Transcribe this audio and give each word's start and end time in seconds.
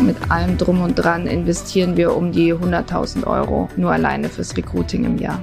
Mit 0.00 0.30
allem 0.30 0.56
drum 0.56 0.80
und 0.80 0.94
dran 0.94 1.26
investieren 1.26 1.96
wir 1.96 2.16
um 2.16 2.32
die 2.32 2.54
100.000 2.54 3.26
Euro 3.26 3.68
nur 3.76 3.92
alleine 3.92 4.30
fürs 4.30 4.56
Recruiting 4.56 5.04
im 5.04 5.18
Jahr. 5.18 5.42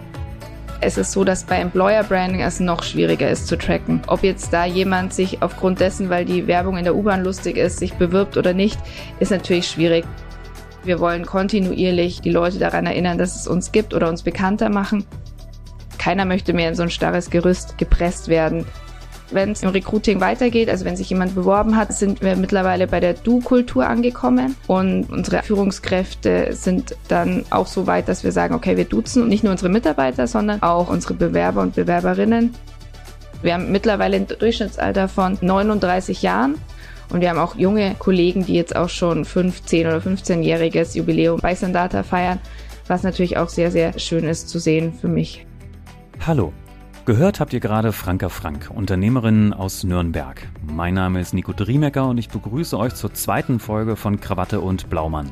Es 0.81 0.97
ist 0.97 1.11
so, 1.11 1.23
dass 1.23 1.43
bei 1.43 1.57
Employer 1.57 2.03
Branding 2.03 2.41
es 2.41 2.59
noch 2.59 2.81
schwieriger 2.83 3.29
ist 3.29 3.47
zu 3.47 3.57
tracken. 3.57 4.01
Ob 4.07 4.23
jetzt 4.23 4.51
da 4.51 4.65
jemand 4.65 5.13
sich 5.13 5.43
aufgrund 5.43 5.79
dessen, 5.79 6.09
weil 6.09 6.25
die 6.25 6.47
Werbung 6.47 6.77
in 6.77 6.83
der 6.83 6.95
U-Bahn 6.95 7.23
lustig 7.23 7.57
ist, 7.57 7.77
sich 7.77 7.93
bewirbt 7.93 8.35
oder 8.35 8.53
nicht, 8.53 8.79
ist 9.19 9.31
natürlich 9.31 9.67
schwierig. 9.67 10.05
Wir 10.83 10.99
wollen 10.99 11.25
kontinuierlich 11.25 12.21
die 12.21 12.31
Leute 12.31 12.57
daran 12.57 12.87
erinnern, 12.87 13.17
dass 13.17 13.39
es 13.39 13.47
uns 13.47 13.71
gibt 13.71 13.93
oder 13.93 14.09
uns 14.09 14.23
bekannter 14.23 14.69
machen. 14.69 15.05
Keiner 15.99 16.25
möchte 16.25 16.53
mehr 16.53 16.69
in 16.69 16.75
so 16.75 16.83
ein 16.83 16.89
starres 16.89 17.29
Gerüst 17.29 17.77
gepresst 17.77 18.27
werden. 18.27 18.65
Wenn 19.29 19.51
es 19.51 19.61
im 19.61 19.69
Recruiting 19.69 20.21
weitergeht, 20.21 20.69
also 20.69 20.85
wenn 20.85 20.95
sich 20.95 21.09
jemand 21.09 21.35
beworben 21.35 21.75
hat, 21.75 21.93
sind 21.93 22.21
wir 22.21 22.37
mittlerweile 22.37 22.87
bei 22.87 23.01
der 23.01 23.13
Du-Kultur 23.13 23.85
angekommen 23.85 24.55
und 24.67 25.09
unsere 25.09 25.43
Führungskräfte 25.43 26.53
sind 26.53 26.95
dann 27.09 27.43
auch 27.49 27.67
so 27.67 27.87
weit, 27.87 28.07
dass 28.07 28.23
wir 28.23 28.31
sagen, 28.31 28.55
okay, 28.55 28.77
wir 28.77 28.85
duzen 28.85 29.27
nicht 29.27 29.43
nur 29.43 29.51
unsere 29.51 29.69
Mitarbeiter, 29.69 30.27
sondern 30.27 30.61
auch 30.61 30.89
unsere 30.89 31.13
Bewerber 31.13 31.61
und 31.61 31.75
Bewerberinnen. 31.75 32.55
Wir 33.41 33.53
haben 33.53 33.71
mittlerweile 33.71 34.15
ein 34.15 34.27
Durchschnittsalter 34.27 35.09
von 35.09 35.37
39 35.41 36.21
Jahren 36.21 36.55
und 37.09 37.19
wir 37.19 37.29
haben 37.29 37.39
auch 37.39 37.55
junge 37.55 37.95
Kollegen, 37.99 38.45
die 38.45 38.55
jetzt 38.55 38.75
auch 38.75 38.89
schon 38.89 39.25
15 39.25 39.87
oder 39.87 39.97
15-jähriges 39.97 40.95
Jubiläum 40.95 41.39
bei 41.41 41.53
Sandata 41.53 42.03
feiern, 42.03 42.39
was 42.87 43.03
natürlich 43.03 43.37
auch 43.37 43.49
sehr, 43.49 43.71
sehr 43.71 43.99
schön 43.99 44.23
ist 44.23 44.47
zu 44.47 44.59
sehen 44.59 44.93
für 44.93 45.09
mich. 45.09 45.45
Hallo, 46.25 46.53
Gehört 47.07 47.39
habt 47.39 47.53
ihr 47.53 47.61
gerade 47.61 47.93
Franka 47.93 48.27
Frank, 48.27 48.69
Unternehmerin 48.69 49.53
aus 49.53 49.85
Nürnberg. 49.85 50.45
Mein 50.61 50.93
Name 50.93 51.21
ist 51.21 51.33
Nico 51.33 51.53
Driemecker 51.53 52.09
und 52.09 52.17
ich 52.17 52.27
begrüße 52.27 52.77
euch 52.77 52.95
zur 52.95 53.13
zweiten 53.13 53.61
Folge 53.61 53.95
von 53.95 54.19
Krawatte 54.19 54.59
und 54.59 54.89
Blaumann. 54.89 55.31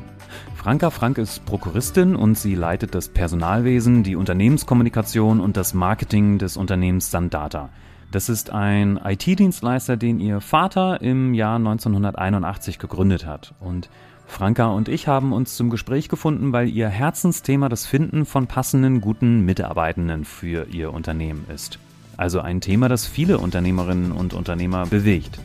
Franka 0.54 0.88
Frank 0.88 1.18
ist 1.18 1.44
Prokuristin 1.44 2.16
und 2.16 2.38
sie 2.38 2.54
leitet 2.54 2.94
das 2.94 3.10
Personalwesen, 3.10 4.04
die 4.04 4.16
Unternehmenskommunikation 4.16 5.38
und 5.38 5.58
das 5.58 5.74
Marketing 5.74 6.38
des 6.38 6.56
Unternehmens 6.56 7.10
Sandata. 7.10 7.68
Das 8.10 8.30
ist 8.30 8.48
ein 8.48 8.98
IT-Dienstleister, 9.04 9.98
den 9.98 10.18
ihr 10.18 10.40
Vater 10.40 11.02
im 11.02 11.34
Jahr 11.34 11.56
1981 11.56 12.78
gegründet 12.78 13.26
hat. 13.26 13.54
Und 13.60 13.90
Franka 14.26 14.66
und 14.66 14.88
ich 14.88 15.08
haben 15.08 15.32
uns 15.32 15.56
zum 15.56 15.70
Gespräch 15.70 16.08
gefunden, 16.08 16.52
weil 16.52 16.68
ihr 16.68 16.88
Herzensthema 16.88 17.68
das 17.68 17.86
Finden 17.86 18.26
von 18.26 18.46
passenden, 18.46 19.00
guten 19.00 19.44
Mitarbeitenden 19.44 20.24
für 20.24 20.66
ihr 20.70 20.92
Unternehmen 20.92 21.46
ist. 21.54 21.78
Also 22.16 22.40
ein 22.40 22.60
Thema, 22.60 22.88
das 22.88 23.06
viele 23.06 23.38
Unternehmerinnen 23.38 24.12
und 24.12 24.34
Unternehmer 24.34 24.86
bewegt. 24.86 25.38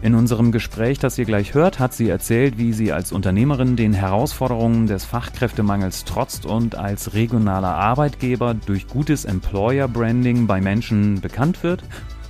In 0.00 0.14
unserem 0.14 0.52
Gespräch, 0.52 1.00
das 1.00 1.18
ihr 1.18 1.24
gleich 1.24 1.54
hört, 1.54 1.80
hat 1.80 1.92
sie 1.92 2.08
erzählt, 2.08 2.56
wie 2.56 2.72
sie 2.72 2.92
als 2.92 3.10
Unternehmerin 3.10 3.74
den 3.74 3.92
Herausforderungen 3.92 4.86
des 4.86 5.04
Fachkräftemangels 5.04 6.04
trotzt 6.04 6.46
und 6.46 6.76
als 6.76 7.14
regionaler 7.14 7.74
Arbeitgeber 7.74 8.54
durch 8.54 8.86
gutes 8.86 9.24
Employer 9.24 9.88
Branding 9.88 10.46
bei 10.46 10.60
Menschen 10.60 11.20
bekannt 11.20 11.64
wird 11.64 11.82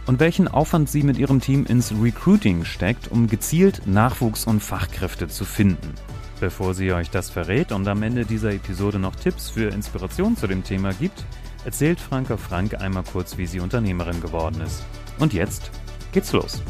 und 0.08 0.20
welchen 0.20 0.48
Aufwand 0.48 0.88
sie 0.88 1.02
mit 1.02 1.18
ihrem 1.18 1.38
Team 1.38 1.66
ins 1.66 1.92
Recruiting 1.92 2.64
steckt, 2.64 3.08
um 3.12 3.26
gezielt 3.26 3.82
Nachwuchs 3.86 4.46
und 4.46 4.60
Fachkräfte 4.60 5.28
zu 5.28 5.44
finden. 5.44 5.92
Bevor 6.40 6.72
sie 6.72 6.92
euch 6.94 7.10
das 7.10 7.28
verrät 7.28 7.72
und 7.72 7.86
am 7.86 8.02
Ende 8.02 8.24
dieser 8.24 8.52
Episode 8.52 8.98
noch 8.98 9.14
Tipps 9.14 9.50
für 9.50 9.70
Inspiration 9.70 10.34
zu 10.34 10.46
dem 10.46 10.64
Thema 10.64 10.94
gibt, 10.94 11.24
erzählt 11.66 12.00
Franka 12.00 12.38
Frank 12.38 12.80
einmal 12.80 13.04
kurz, 13.04 13.36
wie 13.36 13.46
sie 13.46 13.60
Unternehmerin 13.60 14.22
geworden 14.22 14.62
ist. 14.62 14.82
Und 15.18 15.34
jetzt 15.34 15.70
geht's 16.12 16.32
los. 16.32 16.62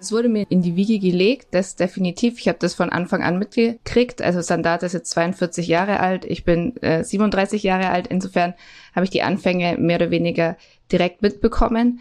Es 0.00 0.12
wurde 0.12 0.28
mir 0.28 0.46
in 0.48 0.62
die 0.62 0.76
Wiege 0.76 1.00
gelegt, 1.00 1.48
das 1.50 1.74
definitiv. 1.74 2.38
Ich 2.38 2.46
habe 2.46 2.58
das 2.60 2.74
von 2.74 2.90
Anfang 2.90 3.24
an 3.24 3.38
mitgekriegt. 3.38 4.22
Also 4.22 4.40
Sandat 4.40 4.84
ist 4.84 4.92
jetzt 4.92 5.10
42 5.10 5.66
Jahre 5.66 5.98
alt, 5.98 6.24
ich 6.24 6.44
bin 6.44 6.76
äh, 6.82 7.02
37 7.02 7.64
Jahre 7.64 7.90
alt. 7.90 8.06
Insofern 8.06 8.54
habe 8.94 9.04
ich 9.04 9.10
die 9.10 9.22
Anfänge 9.22 9.76
mehr 9.76 9.96
oder 9.96 10.10
weniger 10.10 10.56
direkt 10.92 11.22
mitbekommen. 11.22 12.00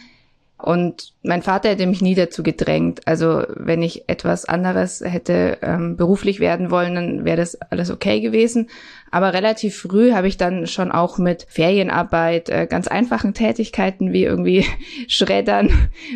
Und 0.57 1.13
mein 1.22 1.44
Vater 1.44 1.69
hätte 1.69 1.85
mich 1.85 2.01
nie 2.01 2.16
dazu 2.16 2.41
gedrängt. 2.41 3.01
Also 3.06 3.44
wenn 3.56 3.84
ich 3.84 4.09
etwas 4.09 4.45
anderes 4.45 5.01
hätte 5.06 5.59
ähm, 5.62 5.97
beruflich 5.97 6.40
werden 6.40 6.72
wollen, 6.72 6.95
dann 6.95 7.25
wäre 7.25 7.38
das 7.38 7.62
alles 7.62 7.91
okay 7.91 8.22
gewesen. 8.22 8.67
Aber 9.12 9.34
relativ 9.34 9.78
früh 9.78 10.13
habe 10.13 10.28
ich 10.28 10.38
dann 10.38 10.66
schon 10.66 10.91
auch 10.91 11.19
mit 11.19 11.46
Ferienarbeit, 11.47 12.50
äh, 12.50 12.66
ganz 12.67 12.88
einfachen 12.88 13.35
Tätigkeiten 13.35 14.13
wie 14.13 14.23
irgendwie 14.23 14.66
Schreddern 15.07 15.69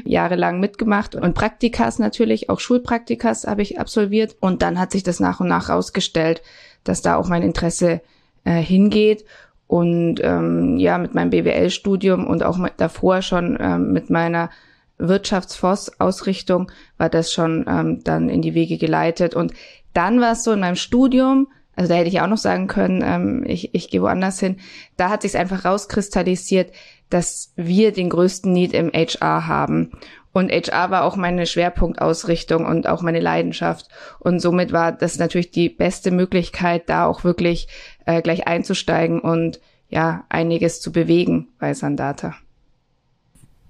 jahrelang 0.06 0.60
mitgemacht 0.60 1.14
und 1.14 1.36
Praktikas 1.36 2.00
natürlich, 2.00 2.50
auch 2.50 2.60
Schulpraktikas 2.60 3.46
habe 3.46 3.62
ich 3.62 3.80
absolviert. 3.80 4.36
Und 4.40 4.64
dann 4.64 4.80
hat 4.80 4.92
sich 4.92 5.04
das 5.04 5.20
nach 5.20 5.40
und 5.40 5.50
nach 5.50 5.70
rausgestellt, 5.70 6.42
dass 6.84 7.04
da 7.04 7.16
auch 7.16 7.30
mein 7.30 7.44
Interesse 7.44 8.02
äh, 8.44 8.60
hingeht. 8.60 9.24
Und 9.72 10.20
ähm, 10.22 10.76
ja, 10.80 10.98
mit 10.98 11.16
meinem 11.16 11.30
BWL-Studium 11.30 12.28
und 12.28 12.44
auch 12.44 12.60
davor 12.76 13.22
schon 13.22 13.58
ähm, 13.58 13.94
mit 13.94 14.10
meiner 14.10 14.50
Wirtschaftsforst-Ausrichtung 14.98 16.70
war 16.98 17.08
das 17.08 17.32
schon 17.32 17.64
ähm, 17.70 18.04
dann 18.04 18.28
in 18.28 18.42
die 18.42 18.54
Wege 18.54 18.78
geleitet. 18.78 19.34
Und 19.34 19.54
dann 19.94 20.20
war 20.20 20.34
es 20.34 20.44
so 20.44 20.52
in 20.52 20.60
meinem 20.60 20.76
Studium, 20.76 21.48
also 21.74 21.88
da 21.88 21.96
hätte 21.96 22.10
ich 22.10 22.20
auch 22.20 22.28
noch 22.28 22.38
sagen 22.38 22.68
können, 22.68 23.02
ähm, 23.02 23.46
ich, 23.48 23.74
ich 23.74 23.90
gehe 23.90 24.02
woanders 24.02 24.42
hin, 24.42 24.58
da 24.98 25.10
hat 25.10 25.22
sich 25.22 25.38
einfach 25.38 25.64
rauskristallisiert, 25.64 26.74
dass 27.10 27.54
wir 27.56 27.94
den 27.94 28.10
größten 28.10 28.52
Need 28.52 28.74
im 28.74 28.92
HR 28.92 29.48
haben. 29.48 29.92
Und 30.34 30.52
HR 30.52 30.92
war 30.92 31.04
auch 31.04 31.16
meine 31.16 31.46
Schwerpunktausrichtung 31.46 32.66
und 32.66 32.88
auch 32.88 33.02
meine 33.02 33.20
Leidenschaft. 33.20 33.88
Und 34.20 34.40
somit 34.40 34.72
war 34.72 34.92
das 34.92 35.18
natürlich 35.18 35.52
die 35.52 35.70
beste 35.70 36.12
Möglichkeit, 36.12 36.90
da 36.90 37.06
auch 37.06 37.24
wirklich 37.24 37.68
äh, 38.06 38.22
gleich 38.22 38.48
einzusteigen 38.48 39.20
und 39.20 39.60
ja, 39.90 40.26
einiges 40.30 40.82
zu 40.82 40.92
bewegen 40.92 41.50
bei 41.60 41.74
Sandata. 41.74 42.36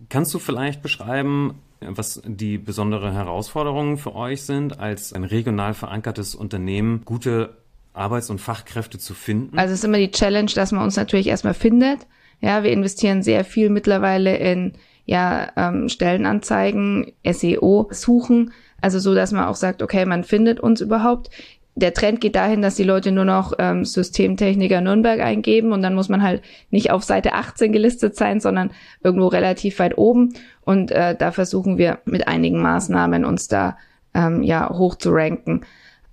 Kannst 0.09 0.33
du 0.33 0.39
vielleicht 0.39 0.81
beschreiben, 0.81 1.55
was 1.79 2.21
die 2.25 2.57
besondere 2.57 3.13
Herausforderungen 3.13 3.97
für 3.97 4.15
euch 4.15 4.43
sind, 4.43 4.79
als 4.79 5.13
ein 5.13 5.23
regional 5.23 5.73
verankertes 5.73 6.35
Unternehmen 6.35 7.01
gute 7.05 7.57
Arbeits- 7.93 8.29
und 8.29 8.39
Fachkräfte 8.39 8.99
zu 8.99 9.13
finden? 9.13 9.57
Also 9.57 9.73
es 9.73 9.79
ist 9.79 9.85
immer 9.85 9.97
die 9.97 10.11
Challenge, 10.11 10.51
dass 10.53 10.71
man 10.71 10.83
uns 10.83 10.95
natürlich 10.95 11.27
erstmal 11.27 11.55
findet. 11.55 12.07
Ja, 12.39 12.63
wir 12.63 12.71
investieren 12.71 13.23
sehr 13.23 13.43
viel 13.43 13.69
mittlerweile 13.69 14.37
in 14.37 14.73
ja, 15.05 15.51
ähm, 15.55 15.89
Stellenanzeigen, 15.89 17.11
SEO 17.25 17.89
suchen, 17.91 18.51
also 18.81 18.99
so, 18.99 19.13
dass 19.13 19.31
man 19.31 19.45
auch 19.45 19.55
sagt, 19.55 19.81
okay, 19.83 20.05
man 20.05 20.23
findet 20.23 20.59
uns 20.59 20.81
überhaupt 20.81 21.29
der 21.75 21.93
Trend 21.93 22.19
geht 22.21 22.35
dahin, 22.35 22.61
dass 22.61 22.75
die 22.75 22.83
Leute 22.83 23.11
nur 23.11 23.25
noch 23.25 23.53
ähm, 23.57 23.85
Systemtechniker 23.85 24.81
Nürnberg 24.81 25.21
eingeben 25.21 25.71
und 25.71 25.81
dann 25.81 25.95
muss 25.95 26.09
man 26.09 26.21
halt 26.21 26.41
nicht 26.69 26.91
auf 26.91 27.03
Seite 27.03 27.33
18 27.33 27.71
gelistet 27.71 28.15
sein, 28.15 28.39
sondern 28.39 28.71
irgendwo 29.03 29.27
relativ 29.27 29.79
weit 29.79 29.97
oben. 29.97 30.33
Und 30.61 30.91
äh, 30.91 31.15
da 31.15 31.31
versuchen 31.31 31.77
wir 31.77 31.99
mit 32.05 32.27
einigen 32.27 32.61
Maßnahmen 32.61 33.23
uns 33.23 33.47
da 33.47 33.77
ähm, 34.13 34.43
ja 34.43 34.69
hoch 34.69 34.95
zu 34.95 35.11
ranken. 35.11 35.61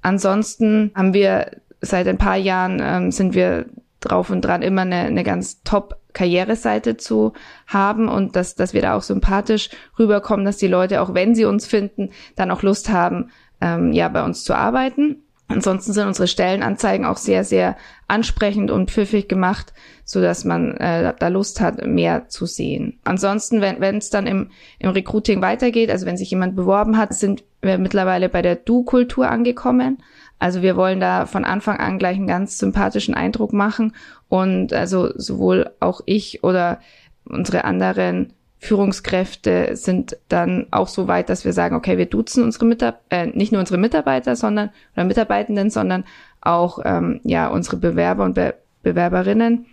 Ansonsten 0.00 0.92
haben 0.94 1.12
wir 1.12 1.50
seit 1.80 2.06
ein 2.06 2.18
paar 2.18 2.36
Jahren 2.36 2.80
ähm, 2.82 3.10
sind 3.10 3.34
wir 3.34 3.66
drauf 4.00 4.30
und 4.30 4.42
dran, 4.42 4.62
immer 4.62 4.82
eine, 4.82 4.96
eine 4.96 5.24
ganz 5.24 5.62
top 5.64 5.96
Karriereseite 6.12 6.96
zu 6.96 7.32
haben 7.66 8.08
und 8.08 8.36
dass, 8.36 8.54
dass 8.54 8.74
wir 8.74 8.82
da 8.82 8.94
auch 8.94 9.02
sympathisch 9.02 9.70
rüberkommen, 9.98 10.46
dass 10.46 10.56
die 10.56 10.68
Leute, 10.68 11.02
auch 11.02 11.14
wenn 11.14 11.34
sie 11.34 11.44
uns 11.44 11.66
finden, 11.66 12.10
dann 12.36 12.50
auch 12.50 12.62
Lust 12.62 12.90
haben, 12.90 13.30
ähm, 13.60 13.92
ja, 13.92 14.08
bei 14.08 14.24
uns 14.24 14.44
zu 14.44 14.54
arbeiten. 14.54 15.24
Ansonsten 15.48 15.94
sind 15.94 16.06
unsere 16.06 16.28
Stellenanzeigen 16.28 17.06
auch 17.06 17.16
sehr, 17.16 17.42
sehr 17.42 17.76
ansprechend 18.06 18.70
und 18.70 18.90
pfiffig 18.90 19.28
gemacht, 19.28 19.72
so 20.04 20.20
dass 20.20 20.44
man 20.44 20.76
äh, 20.76 21.14
da 21.18 21.28
Lust 21.28 21.62
hat, 21.62 21.86
mehr 21.86 22.28
zu 22.28 22.44
sehen. 22.44 22.98
Ansonsten, 23.04 23.62
wenn 23.62 23.96
es 23.96 24.10
dann 24.10 24.26
im, 24.26 24.50
im 24.78 24.90
Recruiting 24.90 25.40
weitergeht, 25.40 25.90
also 25.90 26.04
wenn 26.04 26.18
sich 26.18 26.30
jemand 26.30 26.54
beworben 26.54 26.98
hat, 26.98 27.14
sind 27.14 27.44
wir 27.62 27.78
mittlerweile 27.78 28.28
bei 28.28 28.42
der 28.42 28.56
Du-Kultur 28.56 29.30
angekommen. 29.30 29.98
Also 30.38 30.60
wir 30.60 30.76
wollen 30.76 31.00
da 31.00 31.24
von 31.24 31.44
Anfang 31.44 31.78
an 31.78 31.98
gleich 31.98 32.16
einen 32.16 32.26
ganz 32.26 32.58
sympathischen 32.58 33.14
Eindruck 33.14 33.52
machen 33.54 33.94
und 34.28 34.74
also 34.74 35.10
sowohl 35.16 35.70
auch 35.80 36.02
ich 36.04 36.44
oder 36.44 36.80
unsere 37.24 37.64
anderen 37.64 38.34
Führungskräfte 38.60 39.76
sind 39.76 40.16
dann 40.28 40.66
auch 40.72 40.88
so 40.88 41.06
weit, 41.06 41.28
dass 41.28 41.44
wir 41.44 41.52
sagen, 41.52 41.76
okay, 41.76 41.96
wir 41.96 42.06
duzen 42.06 42.42
unsere 42.42 42.64
Mitarbeiter, 42.64 43.00
äh, 43.10 43.26
nicht 43.26 43.52
nur 43.52 43.60
unsere 43.60 43.78
Mitarbeiter, 43.78 44.34
sondern 44.34 44.70
oder 44.94 45.04
Mitarbeitenden, 45.04 45.70
sondern 45.70 46.04
auch 46.40 46.80
ähm, 46.84 47.20
ja 47.22 47.48
unsere 47.48 47.76
Bewerber 47.76 48.24
und 48.24 48.34
Be 48.34 48.54
Bewerberinnen, 48.82 49.66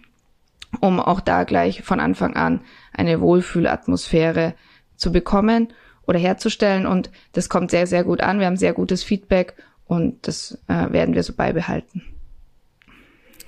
um 0.81 0.99
auch 0.99 1.21
da 1.21 1.43
gleich 1.43 1.83
von 1.83 1.99
Anfang 1.99 2.35
an 2.35 2.61
eine 2.91 3.21
Wohlfühlatmosphäre 3.21 4.55
zu 4.95 5.11
bekommen 5.11 5.71
oder 6.07 6.17
herzustellen. 6.19 6.85
Und 6.87 7.11
das 7.33 7.47
kommt 7.47 7.69
sehr, 7.69 7.85
sehr 7.87 8.03
gut 8.03 8.21
an. 8.21 8.39
Wir 8.39 8.47
haben 8.47 8.57
sehr 8.57 8.73
gutes 8.73 9.03
Feedback 9.03 9.53
und 9.85 10.27
das 10.27 10.57
äh, 10.67 10.91
werden 10.91 11.13
wir 11.13 11.23
so 11.23 11.33
beibehalten. 11.33 12.01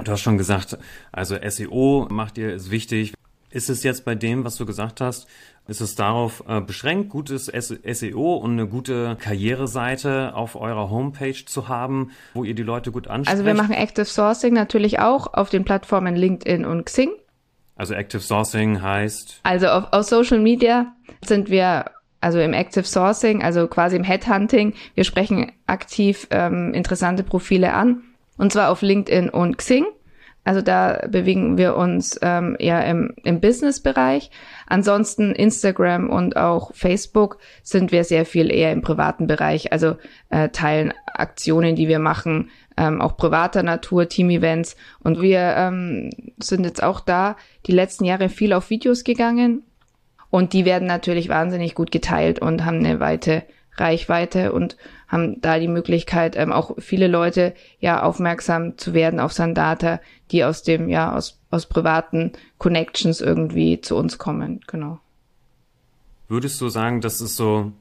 Du 0.04 0.12
hast 0.12 0.22
schon 0.22 0.38
gesagt, 0.38 0.78
also 1.12 1.36
SEO 1.50 2.08
macht 2.10 2.38
ihr 2.38 2.54
ist 2.54 2.70
wichtig. 2.70 3.14
Ist 3.58 3.72
es 3.72 3.82
jetzt 3.82 4.06
bei 4.06 4.14
dem, 4.14 4.46
was 4.46 4.56
du 4.58 4.68
gesagt 4.68 5.02
hast, 5.02 5.26
ist 5.68 5.82
es 5.82 5.96
darauf 5.96 6.44
äh, 6.48 6.62
beschränkt, 6.62 7.10
gutes 7.10 7.48
SEO 7.48 8.36
und 8.36 8.52
eine 8.52 8.68
gute 8.68 9.18
Karriereseite 9.20 10.36
auf 10.36 10.56
eurer 10.56 10.92
Homepage 10.92 11.44
zu 11.44 11.68
haben, 11.68 12.12
wo 12.36 12.44
ihr 12.44 12.54
die 12.54 12.62
Leute 12.62 12.92
gut 12.92 13.08
ansprecht? 13.08 13.34
Also 13.34 13.46
wir 13.48 13.56
machen 13.56 13.74
Active 13.74 14.06
Sourcing 14.06 14.54
natürlich 14.54 15.00
auch 15.00 15.34
auf 15.34 15.50
den 15.50 15.66
Plattformen 15.66 16.16
LinkedIn 16.16 16.66
und 16.66 16.86
Xing. 16.86 17.10
Also 17.76 17.96
Active 17.96 18.22
Sourcing 18.22 18.84
heißt? 18.84 19.40
Also 19.42 19.70
auf, 19.70 19.86
auf 19.92 20.06
Social 20.06 20.38
Media 20.38 20.94
sind 21.26 21.50
wir 21.50 21.86
also 22.22 22.40
im 22.40 22.54
Active 22.54 22.86
Sourcing, 22.86 23.42
also 23.42 23.66
quasi 23.66 23.96
im 23.96 24.04
Headhunting. 24.04 24.76
Wir 24.94 25.04
sprechen 25.04 25.52
aktiv 25.66 26.28
ähm, 26.30 26.76
interessante 26.76 27.24
Profile 27.24 27.74
an 27.74 28.04
und 28.38 28.54
zwar 28.54 28.70
auf 28.70 28.84
LinkedIn 28.84 29.32
und 29.32 29.58
Xing. 29.58 29.88
Also 30.48 30.62
da 30.62 31.06
bewegen 31.10 31.58
wir 31.58 31.76
uns 31.76 32.18
ähm, 32.22 32.56
eher 32.58 32.86
im, 32.86 33.14
im 33.26 33.42
Business-Bereich. 33.42 34.32
Ansonsten 34.66 35.34
Instagram 35.34 36.10
und 36.10 36.38
auch 36.38 36.74
Facebook 36.74 37.40
sind 37.64 37.92
wir 37.92 38.06
sehr 38.06 38.26
viel 38.26 38.50
eher 38.50 38.72
im 38.72 38.82
privaten 38.82 39.28
Bereich, 39.28 39.74
also 39.74 39.98
äh, 40.30 40.48
teilen 40.48 40.94
Aktionen, 41.06 41.76
die 41.76 41.90
wir 41.90 42.00
machen, 42.00 42.50
ähm, 42.78 43.02
auch 43.02 43.18
privater 43.18 43.62
Natur, 43.62 44.08
Team-Events. 44.08 44.78
Und 45.04 45.22
wir 45.22 45.54
ähm, 45.58 46.12
sind 46.42 46.64
jetzt 46.64 46.82
auch 46.82 47.02
da 47.02 47.36
die 47.66 47.74
letzten 47.74 48.06
Jahre 48.06 48.30
viel 48.30 48.54
auf 48.54 48.70
Videos 48.70 49.04
gegangen. 49.04 49.64
Und 50.30 50.54
die 50.54 50.64
werden 50.64 50.88
natürlich 50.88 51.28
wahnsinnig 51.28 51.76
gut 51.76 51.92
geteilt 51.92 52.40
und 52.40 52.64
haben 52.64 52.78
eine 52.78 53.02
weite 53.02 53.44
Reichweite 53.78 54.52
und 54.52 54.78
haben 55.08 55.40
da 55.42 55.60
die 55.60 55.68
Möglichkeit, 55.68 56.36
ähm, 56.36 56.52
auch 56.52 56.72
viele 56.80 57.08
Leute 57.08 57.54
ja 57.80 58.04
aufmerksam 58.04 58.78
zu 58.78 58.94
werden 58.94 59.20
auf 59.20 59.34
Sandata, 59.34 60.00
die 60.32 60.44
aus 60.44 60.64
dem, 60.64 60.90
ja, 60.90 61.16
aus, 61.16 61.40
aus 61.50 61.66
privaten 61.66 62.34
Connections 62.58 63.22
irgendwie 63.22 63.80
zu 63.82 63.96
uns 63.96 64.18
kommen, 64.18 64.62
genau. 64.68 65.00
Würdest 66.28 66.60
du 66.60 66.68
sagen, 66.68 67.00
das 67.00 67.22
ist 67.22 67.38
so 67.38 67.72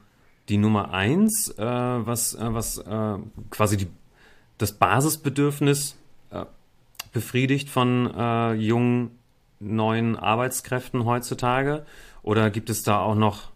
die 0.48 0.58
Nummer 0.58 0.92
eins, 0.92 1.48
äh, 1.58 1.64
was, 1.64 2.34
äh, 2.34 2.54
was 2.54 2.78
äh, 2.78 3.18
quasi 3.50 3.76
die, 3.76 3.88
das 4.58 4.72
Basisbedürfnis 4.72 5.96
äh, 6.30 6.44
befriedigt 7.12 7.68
von 7.68 8.12
äh, 8.16 8.52
jungen, 8.52 9.10
neuen 9.58 10.16
Arbeitskräften 10.16 11.04
heutzutage? 11.04 11.84
Oder 12.22 12.50
gibt 12.50 12.70
es 12.70 12.84
da 12.84 13.00
auch 13.00 13.16
noch 13.16 13.50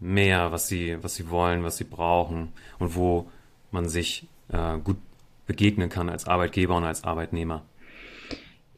mehr, 0.00 0.52
was 0.52 0.68
sie, 0.68 0.96
was 1.02 1.14
sie 1.14 1.30
wollen, 1.30 1.64
was 1.64 1.76
sie 1.76 1.84
brauchen 1.84 2.52
und 2.78 2.94
wo 2.94 3.30
man 3.70 3.88
sich 3.88 4.26
äh, 4.52 4.78
gut 4.78 4.96
begegnen 5.46 5.88
kann 5.88 6.08
als 6.08 6.26
Arbeitgeber 6.26 6.76
und 6.76 6.84
als 6.84 7.04
Arbeitnehmer. 7.04 7.64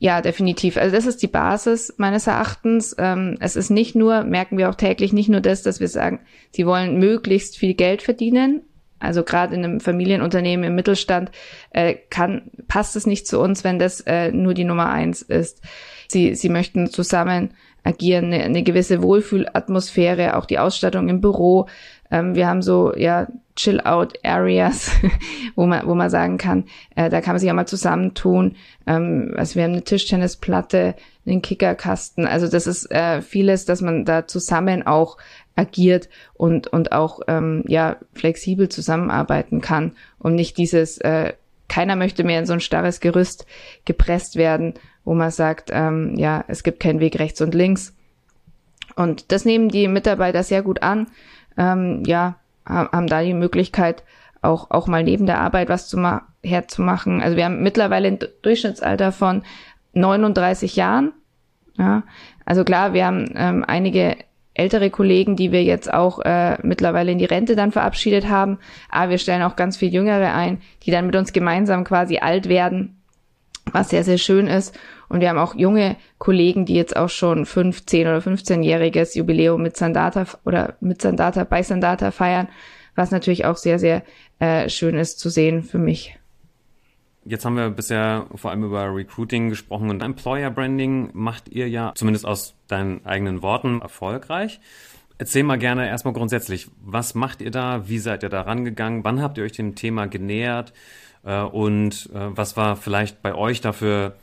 Ja, 0.02 0.22
definitiv. 0.22 0.78
Also 0.78 0.96
das 0.96 1.04
ist 1.04 1.20
die 1.22 1.26
Basis 1.26 1.94
meines 1.98 2.26
Erachtens. 2.26 2.96
Ähm, 2.98 3.36
es 3.38 3.54
ist 3.54 3.68
nicht 3.68 3.94
nur, 3.94 4.24
merken 4.24 4.56
wir 4.56 4.70
auch 4.70 4.74
täglich, 4.74 5.12
nicht 5.12 5.28
nur 5.28 5.42
das, 5.42 5.62
dass 5.62 5.78
wir 5.78 5.88
sagen, 5.88 6.20
sie 6.52 6.64
wollen 6.64 6.98
möglichst 6.98 7.58
viel 7.58 7.74
Geld 7.74 8.00
verdienen. 8.00 8.62
Also 8.98 9.22
gerade 9.24 9.54
in 9.54 9.62
einem 9.62 9.80
Familienunternehmen 9.80 10.64
im 10.64 10.74
Mittelstand 10.74 11.30
äh, 11.70 11.96
kann, 12.08 12.50
passt 12.66 12.96
es 12.96 13.06
nicht 13.06 13.26
zu 13.26 13.40
uns, 13.40 13.62
wenn 13.62 13.78
das 13.78 14.00
äh, 14.02 14.32
nur 14.32 14.54
die 14.54 14.64
Nummer 14.64 14.88
eins 14.88 15.20
ist. 15.20 15.60
Sie, 16.08 16.34
sie 16.34 16.48
möchten 16.48 16.90
zusammen 16.90 17.54
agieren, 17.84 18.26
eine, 18.26 18.44
eine 18.44 18.62
gewisse 18.62 19.02
Wohlfühlatmosphäre, 19.02 20.36
auch 20.36 20.46
die 20.46 20.58
Ausstattung 20.58 21.08
im 21.08 21.20
Büro. 21.20 21.66
Ähm, 22.10 22.34
wir 22.34 22.48
haben 22.48 22.62
so 22.62 22.94
ja 22.96 23.28
Chill-out-Areas, 23.56 24.90
wo 25.54 25.66
man 25.66 25.86
wo 25.86 25.94
man 25.94 26.10
sagen 26.10 26.38
kann, 26.38 26.64
äh, 26.96 27.08
da 27.10 27.20
kann 27.20 27.34
man 27.34 27.40
sich 27.40 27.50
auch 27.50 27.54
mal 27.54 27.66
zusammentun. 27.66 28.56
Ähm, 28.86 29.34
also 29.36 29.56
wir 29.56 29.64
haben 29.64 29.72
eine 29.72 29.84
Tischtennisplatte, 29.84 30.94
einen 31.26 31.42
Kickerkasten. 31.42 32.26
Also 32.26 32.48
das 32.48 32.66
ist 32.66 32.90
äh, 32.90 33.22
vieles, 33.22 33.64
dass 33.64 33.80
man 33.80 34.04
da 34.04 34.26
zusammen 34.26 34.86
auch 34.86 35.18
agiert 35.56 36.08
und 36.34 36.68
und 36.68 36.92
auch 36.92 37.20
ähm, 37.28 37.64
ja 37.66 37.96
flexibel 38.14 38.68
zusammenarbeiten 38.68 39.60
kann 39.60 39.92
und 40.18 40.34
nicht 40.34 40.56
dieses 40.56 40.98
äh, 40.98 41.34
keiner 41.68 41.96
möchte 41.96 42.24
mehr 42.24 42.40
in 42.40 42.46
so 42.46 42.52
ein 42.52 42.60
starres 42.60 43.00
Gerüst 43.00 43.46
gepresst 43.84 44.36
werden 44.36 44.74
wo 45.04 45.14
man 45.14 45.30
sagt, 45.30 45.70
ähm, 45.72 46.14
ja, 46.16 46.44
es 46.48 46.62
gibt 46.62 46.80
keinen 46.80 47.00
Weg 47.00 47.18
rechts 47.18 47.40
und 47.40 47.54
links. 47.54 47.94
Und 48.96 49.32
das 49.32 49.44
nehmen 49.44 49.68
die 49.68 49.88
Mitarbeiter 49.88 50.42
sehr 50.42 50.62
gut 50.62 50.82
an. 50.82 51.06
Ähm, 51.56 52.02
ja, 52.04 52.36
haben 52.66 53.06
da 53.06 53.22
die 53.22 53.34
Möglichkeit, 53.34 54.04
auch, 54.42 54.70
auch 54.70 54.86
mal 54.86 55.02
neben 55.02 55.26
der 55.26 55.40
Arbeit 55.40 55.68
was 55.68 55.88
zu 55.88 55.98
ma 55.98 56.22
herzumachen. 56.42 57.20
Also 57.20 57.36
wir 57.36 57.44
haben 57.44 57.62
mittlerweile 57.62 58.08
ein 58.08 58.18
Durchschnittsalter 58.42 59.12
von 59.12 59.42
39 59.92 60.76
Jahren. 60.76 61.12
Ja, 61.76 62.04
also 62.46 62.64
klar, 62.64 62.94
wir 62.94 63.04
haben 63.04 63.26
ähm, 63.34 63.64
einige 63.66 64.16
ältere 64.54 64.90
Kollegen, 64.90 65.36
die 65.36 65.52
wir 65.52 65.62
jetzt 65.62 65.92
auch 65.92 66.20
äh, 66.20 66.56
mittlerweile 66.62 67.12
in 67.12 67.18
die 67.18 67.26
Rente 67.26 67.56
dann 67.56 67.72
verabschiedet 67.72 68.28
haben. 68.28 68.58
Aber 68.88 69.10
wir 69.10 69.18
stellen 69.18 69.42
auch 69.42 69.56
ganz 69.56 69.76
viel 69.76 69.92
Jüngere 69.92 70.34
ein, 70.34 70.60
die 70.82 70.90
dann 70.90 71.06
mit 71.06 71.16
uns 71.16 71.32
gemeinsam 71.32 71.84
quasi 71.84 72.18
alt 72.18 72.48
werden 72.48 72.99
was 73.72 73.90
sehr, 73.90 74.04
sehr 74.04 74.18
schön 74.18 74.46
ist. 74.46 74.78
Und 75.08 75.20
wir 75.20 75.28
haben 75.28 75.38
auch 75.38 75.54
junge 75.54 75.96
Kollegen, 76.18 76.64
die 76.64 76.74
jetzt 76.74 76.96
auch 76.96 77.08
schon 77.08 77.46
15 77.46 78.06
oder 78.06 78.18
15-jähriges 78.18 79.16
Jubiläum 79.16 79.62
mit 79.62 79.76
Sandata 79.76 80.26
oder 80.44 80.76
mit 80.80 81.02
Sandata 81.02 81.44
bei 81.44 81.62
Sandata 81.62 82.10
feiern, 82.10 82.48
was 82.94 83.10
natürlich 83.10 83.44
auch 83.44 83.56
sehr, 83.56 83.78
sehr 83.78 84.02
äh, 84.38 84.68
schön 84.68 84.96
ist 84.96 85.18
zu 85.18 85.28
sehen 85.28 85.62
für 85.62 85.78
mich. 85.78 86.16
Jetzt 87.24 87.44
haben 87.44 87.56
wir 87.56 87.68
bisher 87.68 88.26
vor 88.34 88.50
allem 88.50 88.64
über 88.64 88.94
Recruiting 88.94 89.50
gesprochen 89.50 89.90
und 89.90 90.02
Employer 90.02 90.50
Branding 90.50 91.10
macht 91.12 91.48
ihr 91.50 91.68
ja 91.68 91.92
zumindest 91.94 92.24
aus 92.24 92.54
deinen 92.66 93.04
eigenen 93.04 93.42
Worten 93.42 93.82
erfolgreich. 93.82 94.58
Erzähl 95.18 95.42
mal 95.42 95.58
gerne 95.58 95.86
erstmal 95.86 96.14
grundsätzlich, 96.14 96.70
was 96.82 97.14
macht 97.14 97.42
ihr 97.42 97.50
da? 97.50 97.86
Wie 97.90 97.98
seid 97.98 98.22
ihr 98.22 98.30
da 98.30 98.40
rangegangen? 98.40 99.04
Wann 99.04 99.20
habt 99.20 99.36
ihr 99.36 99.44
euch 99.44 99.52
dem 99.52 99.74
Thema 99.74 100.06
genähert? 100.06 100.72
Äh, 101.24 101.42
und 101.42 102.10
äh, 102.14 102.36
was 102.36 102.56
war 102.56 102.76
vielleicht 102.76 103.22
bei 103.22 103.34
euch 103.34 103.60
dafür 103.60 104.16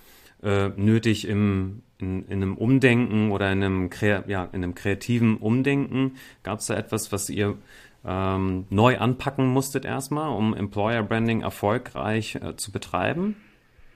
äh, 0.44 0.70
nötig 0.70 1.28
im, 1.28 1.82
in, 1.98 2.26
in 2.26 2.42
einem 2.42 2.58
Umdenken 2.58 3.32
oder 3.32 3.52
in 3.52 3.64
einem, 3.64 3.90
ja, 4.28 4.46
in 4.52 4.64
einem 4.64 4.76
kreativen 4.76 5.38
Umdenken? 5.38 6.16
Gab 6.44 6.60
es 6.60 6.68
da 6.68 6.76
etwas, 6.76 7.12
was 7.12 7.30
ihr 7.30 7.58
ähm, 8.06 8.66
neu 8.70 8.98
anpacken 8.98 9.48
musstet 9.48 9.86
erstmal, 9.86 10.30
um 10.30 10.56
Employer 10.56 11.04
Branding 11.04 11.42
erfolgreich 11.42 12.36
äh, 12.36 12.56
zu 12.56 12.72
betreiben? 12.72 13.36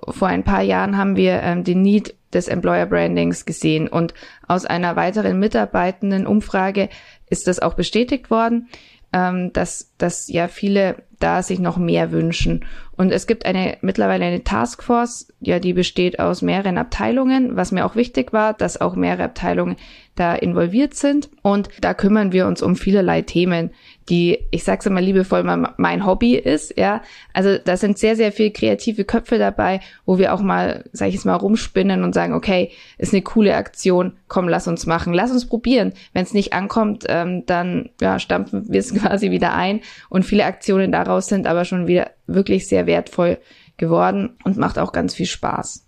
Vor 0.08 0.28
ein 0.28 0.44
paar 0.44 0.62
Jahren 0.62 0.98
haben 0.98 1.16
wir 1.16 1.42
ähm, 1.42 1.64
den 1.64 1.82
Need 1.82 2.16
des 2.34 2.48
Employer 2.48 2.88
Brandings 2.88 3.46
gesehen 3.46 3.88
und 3.88 4.14
aus 4.48 4.66
einer 4.66 4.96
weiteren 4.96 5.40
Mitarbeitendenumfrage 5.40 6.90
ist 7.30 7.48
das 7.48 7.60
auch 7.60 7.76
bestätigt 7.76 8.32
worden, 8.32 8.68
ähm, 9.14 9.52
dass, 9.54 9.94
dass 9.98 10.28
ja 10.30 10.48
viele 10.48 11.04
da 11.20 11.44
sich 11.44 11.60
noch 11.60 11.78
mehr 11.78 12.12
wünschen. 12.12 12.66
Und 12.98 13.12
es 13.12 13.28
gibt 13.28 13.46
eine 13.46 13.78
mittlerweile 13.82 14.26
eine 14.26 14.44
Taskforce, 14.44 15.32
ja, 15.40 15.60
die 15.60 15.74
besteht 15.74 16.20
aus 16.20 16.42
mehreren 16.42 16.78
Abteilungen, 16.78 17.56
was 17.56 17.72
mir 17.72 17.86
auch 17.86 17.96
wichtig 17.96 18.34
war, 18.34 18.54
dass 18.54 18.82
auch 18.82 18.96
mehrere 18.96 19.24
Abteilungen 19.24 19.76
da 20.16 20.34
involviert 20.34 20.94
sind. 20.96 21.30
Und 21.42 21.70
da 21.80 21.94
kümmern 21.94 22.32
wir 22.32 22.48
uns 22.48 22.62
um 22.62 22.76
vielerlei 22.76 23.22
Themen, 23.22 23.72
die, 24.10 24.40
ich 24.52 24.64
sag's 24.64 24.86
immer 24.86 25.02
liebevoll, 25.02 25.44
mein 25.44 26.06
Hobby 26.06 26.36
ist, 26.36 26.78
ja. 26.78 27.02
Also 27.34 27.58
da 27.58 27.78
sind 27.78 27.98
sehr, 27.98 28.16
sehr 28.16 28.32
viel 28.32 28.52
kreative 28.52 29.06
Köpfe 29.06 29.38
dabei, 29.38 29.80
wo 30.06 30.18
wir 30.18 30.34
auch 30.34 30.42
mal, 30.42 30.86
sag 30.92 31.10
ich 31.10 31.14
jetzt 31.14 31.26
mal, 31.26 31.36
rumspinnen 31.36 32.04
und 32.04 32.14
sagen, 32.14 32.34
okay, 32.34 32.72
ist 32.98 33.14
eine 33.14 33.22
coole 33.22 33.56
Aktion, 33.56 34.14
komm, 34.28 34.50
lass 34.50 34.68
uns 34.68 34.86
machen, 34.86 35.14
lass 35.14 35.32
uns 35.32 35.48
probieren. 35.48 35.94
Wenn 36.14 36.24
es 36.24 36.34
nicht 36.34 36.54
ankommt, 36.54 37.06
ähm, 37.08 37.46
dann 37.46 37.90
ja, 38.02 38.20
stampfen 38.20 38.66
wir 38.70 38.80
es 38.80 38.94
quasi 39.00 39.32
wieder 39.32 39.54
ein. 39.54 39.82
Und 40.10 40.26
viele 40.26 40.46
Aktionen 40.46 40.92
daraus 40.92 41.28
sind 41.28 41.46
aber 41.46 41.64
schon 41.64 41.88
wieder 41.88 42.12
wirklich 42.28 42.68
sehr 42.68 42.88
wertvoll 42.88 43.38
geworden 43.78 44.36
und 44.44 44.58
macht 44.58 44.80
auch 44.80 44.94
ganz 44.94 45.14
viel 45.14 45.26
Spaß. 45.28 45.86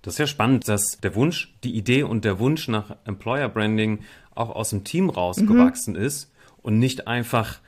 Das 0.00 0.14
ist 0.14 0.18
ja 0.18 0.26
spannend, 0.26 0.68
dass 0.68 0.98
der 1.00 1.14
Wunsch, 1.14 1.54
die 1.62 1.76
Idee 1.76 2.02
und 2.02 2.24
der 2.24 2.40
Wunsch 2.40 2.66
nach 2.66 2.96
Employer 3.04 3.48
Branding 3.48 4.00
auch 4.34 4.50
aus 4.50 4.70
dem 4.70 4.82
Team 4.82 5.10
rausgewachsen 5.10 5.94
mhm. 5.94 6.00
ist 6.00 6.31
und 6.62 6.78
nicht 6.78 7.06
einfach 7.06 7.58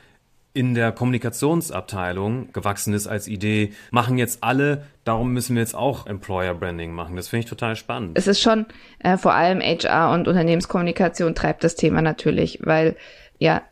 in 0.54 0.74
der 0.74 0.92
Kommunikationsabteilung 0.92 2.52
gewachsen 2.52 2.94
ist 2.94 3.08
als 3.08 3.26
Idee, 3.26 3.72
machen 3.90 4.18
jetzt 4.18 4.44
alle, 4.44 4.84
darum 5.02 5.32
müssen 5.32 5.56
wir 5.56 5.62
jetzt 5.62 5.74
auch 5.74 6.06
Employer 6.06 6.54
Branding 6.54 6.92
machen. 6.92 7.16
Das 7.16 7.28
finde 7.28 7.44
ich 7.44 7.50
total 7.50 7.74
spannend. 7.74 8.16
Es 8.16 8.28
ist 8.28 8.40
schon 8.40 8.66
äh, 9.00 9.16
vor 9.16 9.34
allem 9.34 9.60
HR 9.60 10.12
und 10.12 10.28
Unternehmenskommunikation 10.28 11.34
treibt 11.34 11.64
das 11.64 11.74
Thema 11.74 12.02
natürlich, 12.02 12.60
weil 12.62 12.96
ja 13.38 13.62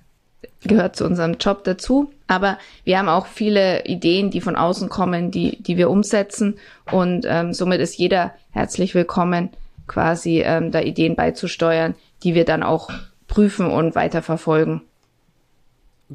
gehört 0.64 0.96
zu 0.96 1.04
unserem 1.04 1.34
Job 1.34 1.62
dazu. 1.64 2.12
Aber 2.26 2.58
wir 2.84 2.98
haben 2.98 3.08
auch 3.08 3.26
viele 3.26 3.84
Ideen, 3.84 4.30
die 4.30 4.40
von 4.40 4.56
außen 4.56 4.88
kommen, 4.88 5.30
die, 5.30 5.62
die 5.62 5.76
wir 5.76 5.90
umsetzen. 5.90 6.58
Und 6.90 7.26
ähm, 7.28 7.52
somit 7.52 7.80
ist 7.80 7.96
jeder 7.96 8.34
herzlich 8.50 8.94
willkommen, 8.94 9.50
quasi 9.86 10.40
ähm, 10.40 10.70
da 10.70 10.80
Ideen 10.80 11.14
beizusteuern, 11.14 11.94
die 12.22 12.34
wir 12.34 12.44
dann 12.44 12.62
auch 12.62 12.90
prüfen 13.28 13.66
und 13.66 13.94
weiterverfolgen. 13.94 14.82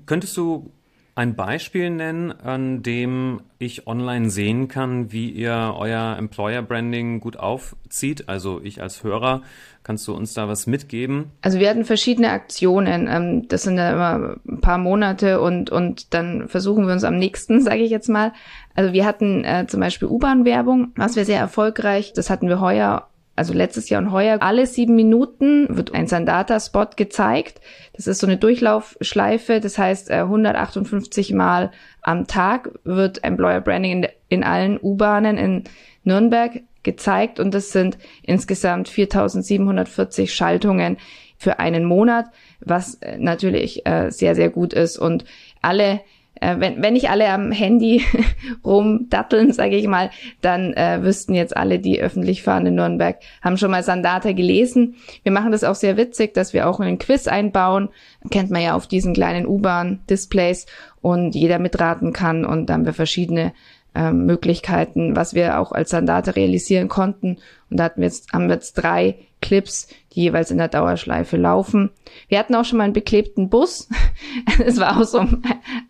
Könntest 0.06 0.38
du 0.38 0.72
ein 1.18 1.36
Beispiel 1.36 1.90
nennen, 1.90 2.32
an 2.32 2.84
dem 2.84 3.42
ich 3.58 3.88
online 3.88 4.30
sehen 4.30 4.68
kann, 4.68 5.12
wie 5.12 5.32
ihr 5.32 5.74
euer 5.76 6.16
Employer 6.16 6.62
Branding 6.62 7.20
gut 7.20 7.38
aufzieht? 7.38 8.30
Also 8.30 8.62
ich 8.64 8.84
als 8.84 9.04
Hörer, 9.04 9.42
kannst 9.82 10.08
du 10.08 10.14
uns 10.14 10.36
da 10.36 10.48
was 10.48 10.68
mitgeben? 10.68 11.32
Also 11.42 11.60
wir 11.60 11.72
hatten 11.72 11.86
verschiedene 11.86 12.30
Aktionen. 12.30 13.08
Ähm, 13.10 13.48
das 13.48 13.64
sind 13.64 13.78
ja 13.78 13.94
immer 13.94 14.36
ein 14.48 14.62
paar 14.62 14.78
Monate 14.78 15.42
und, 15.42 15.72
und 15.72 16.14
dann 16.14 16.48
versuchen 16.48 16.86
wir 16.86 16.94
uns 16.94 17.04
am 17.04 17.18
nächsten, 17.18 17.62
sage 17.64 17.82
ich 17.82 17.90
jetzt 17.90 18.10
mal. 18.10 18.32
Also 18.76 18.94
wir 18.94 19.06
hatten 19.06 19.44
äh, 19.44 19.66
zum 19.68 19.80
Beispiel 19.80 20.08
U-Bahn-Werbung, 20.08 20.92
was 20.96 21.16
wir 21.16 21.26
sehr 21.26 21.40
erfolgreich. 21.40 22.14
Das 22.14 22.30
hatten 22.30 22.48
wir 22.48 22.62
heuer 22.62 23.08
also 23.38 23.54
letztes 23.54 23.90
Jahr 23.90 24.02
und 24.02 24.12
heuer, 24.12 24.42
alle 24.42 24.66
sieben 24.66 24.96
Minuten 24.96 25.68
wird 25.70 25.94
ein 25.94 26.08
Sandata-Spot 26.08 26.88
gezeigt. 26.96 27.62
Das 27.94 28.08
ist 28.08 28.20
so 28.20 28.28
eine 28.28 28.38
Durchlaufschleife. 28.38 29.60
Das 29.60 29.78
heißt, 29.78 30.10
158 30.12 31.32
äh, 31.32 31.36
Mal 31.36 31.72
am 32.02 32.26
Tag 32.28 32.72
wird 32.84 33.24
Employer 33.24 33.62
Branding 33.62 34.04
in, 34.04 34.10
in 34.30 34.44
allen 34.44 34.80
U-Bahnen 34.82 35.38
in 35.38 35.64
Nürnberg 36.04 36.62
gezeigt 36.82 37.40
und 37.40 37.54
das 37.54 37.72
sind 37.72 37.98
insgesamt 38.24 38.88
4740 38.90 40.34
Schaltungen 40.34 40.98
für 41.38 41.60
einen 41.60 41.86
Monat, 41.86 42.26
was 42.60 42.96
äh, 42.96 43.18
natürlich 43.20 43.86
äh, 43.86 44.10
sehr, 44.10 44.34
sehr 44.34 44.50
gut 44.50 44.74
ist 44.74 44.98
und 44.98 45.26
alle 45.62 46.02
äh, 46.42 46.56
wenn, 46.60 46.82
wenn 46.82 46.94
nicht 46.94 47.10
alle 47.10 47.30
am 47.30 47.52
Handy 47.52 48.04
rumdatteln, 48.66 49.54
sage 49.54 49.76
ich 49.76 49.88
mal, 49.88 50.10
dann 50.42 50.74
äh, 50.74 51.00
wüssten 51.02 51.34
jetzt 51.34 51.56
alle, 51.56 51.80
die 51.80 52.02
öffentlich 52.02 52.44
fahren 52.44 52.66
in 52.66 52.76
Nürnberg, 52.76 53.18
haben 53.42 53.58
schon 53.58 53.72
mal 53.72 53.84
Sandata 53.84 54.32
gelesen. 54.32 54.96
Wir 55.24 55.32
machen 55.32 55.52
das 55.52 55.64
auch 55.64 55.76
sehr 55.76 55.98
witzig, 55.98 56.34
dass 56.34 56.54
wir 56.54 56.70
auch 56.70 56.80
einen 56.80 57.00
Quiz 57.00 57.28
einbauen. 57.28 57.90
Kennt 58.32 58.52
man 58.52 58.62
ja 58.62 58.76
auf 58.76 58.88
diesen 58.88 59.14
kleinen 59.14 59.46
U-Bahn-Displays 59.46 60.66
und 61.02 61.36
jeder 61.36 61.60
mitraten 61.60 62.14
kann 62.14 62.46
und 62.46 62.68
dann 62.68 62.80
haben 62.80 62.86
wir 62.86 62.94
verschiedene 62.94 63.54
äh, 63.98 64.12
Möglichkeiten, 64.12 65.16
was 65.16 65.34
wir 65.34 65.60
auch 65.60 65.72
als 65.72 65.90
Sandate 65.90 66.36
realisieren 66.36 66.88
konnten. 66.88 67.38
Und 67.70 67.78
da 67.78 67.86
hatten 67.86 68.02
wir 68.02 68.08
jetzt, 68.08 68.32
haben 68.32 68.48
wir 68.48 68.56
jetzt 68.56 68.74
drei 68.74 69.16
Clips, 69.42 69.88
die 70.14 70.22
jeweils 70.22 70.52
in 70.52 70.58
der 70.58 70.68
Dauerschleife 70.68 71.38
laufen. 71.38 71.90
Wir 72.28 72.40
hatten 72.40 72.56
auch 72.56 72.66
schon 72.66 72.78
mal 72.78 72.86
einen 72.86 72.94
beklebten 72.94 73.50
Bus. 73.50 73.90
Es 74.64 74.80
war 74.80 75.00
auch 75.00 75.04
so 75.04 75.26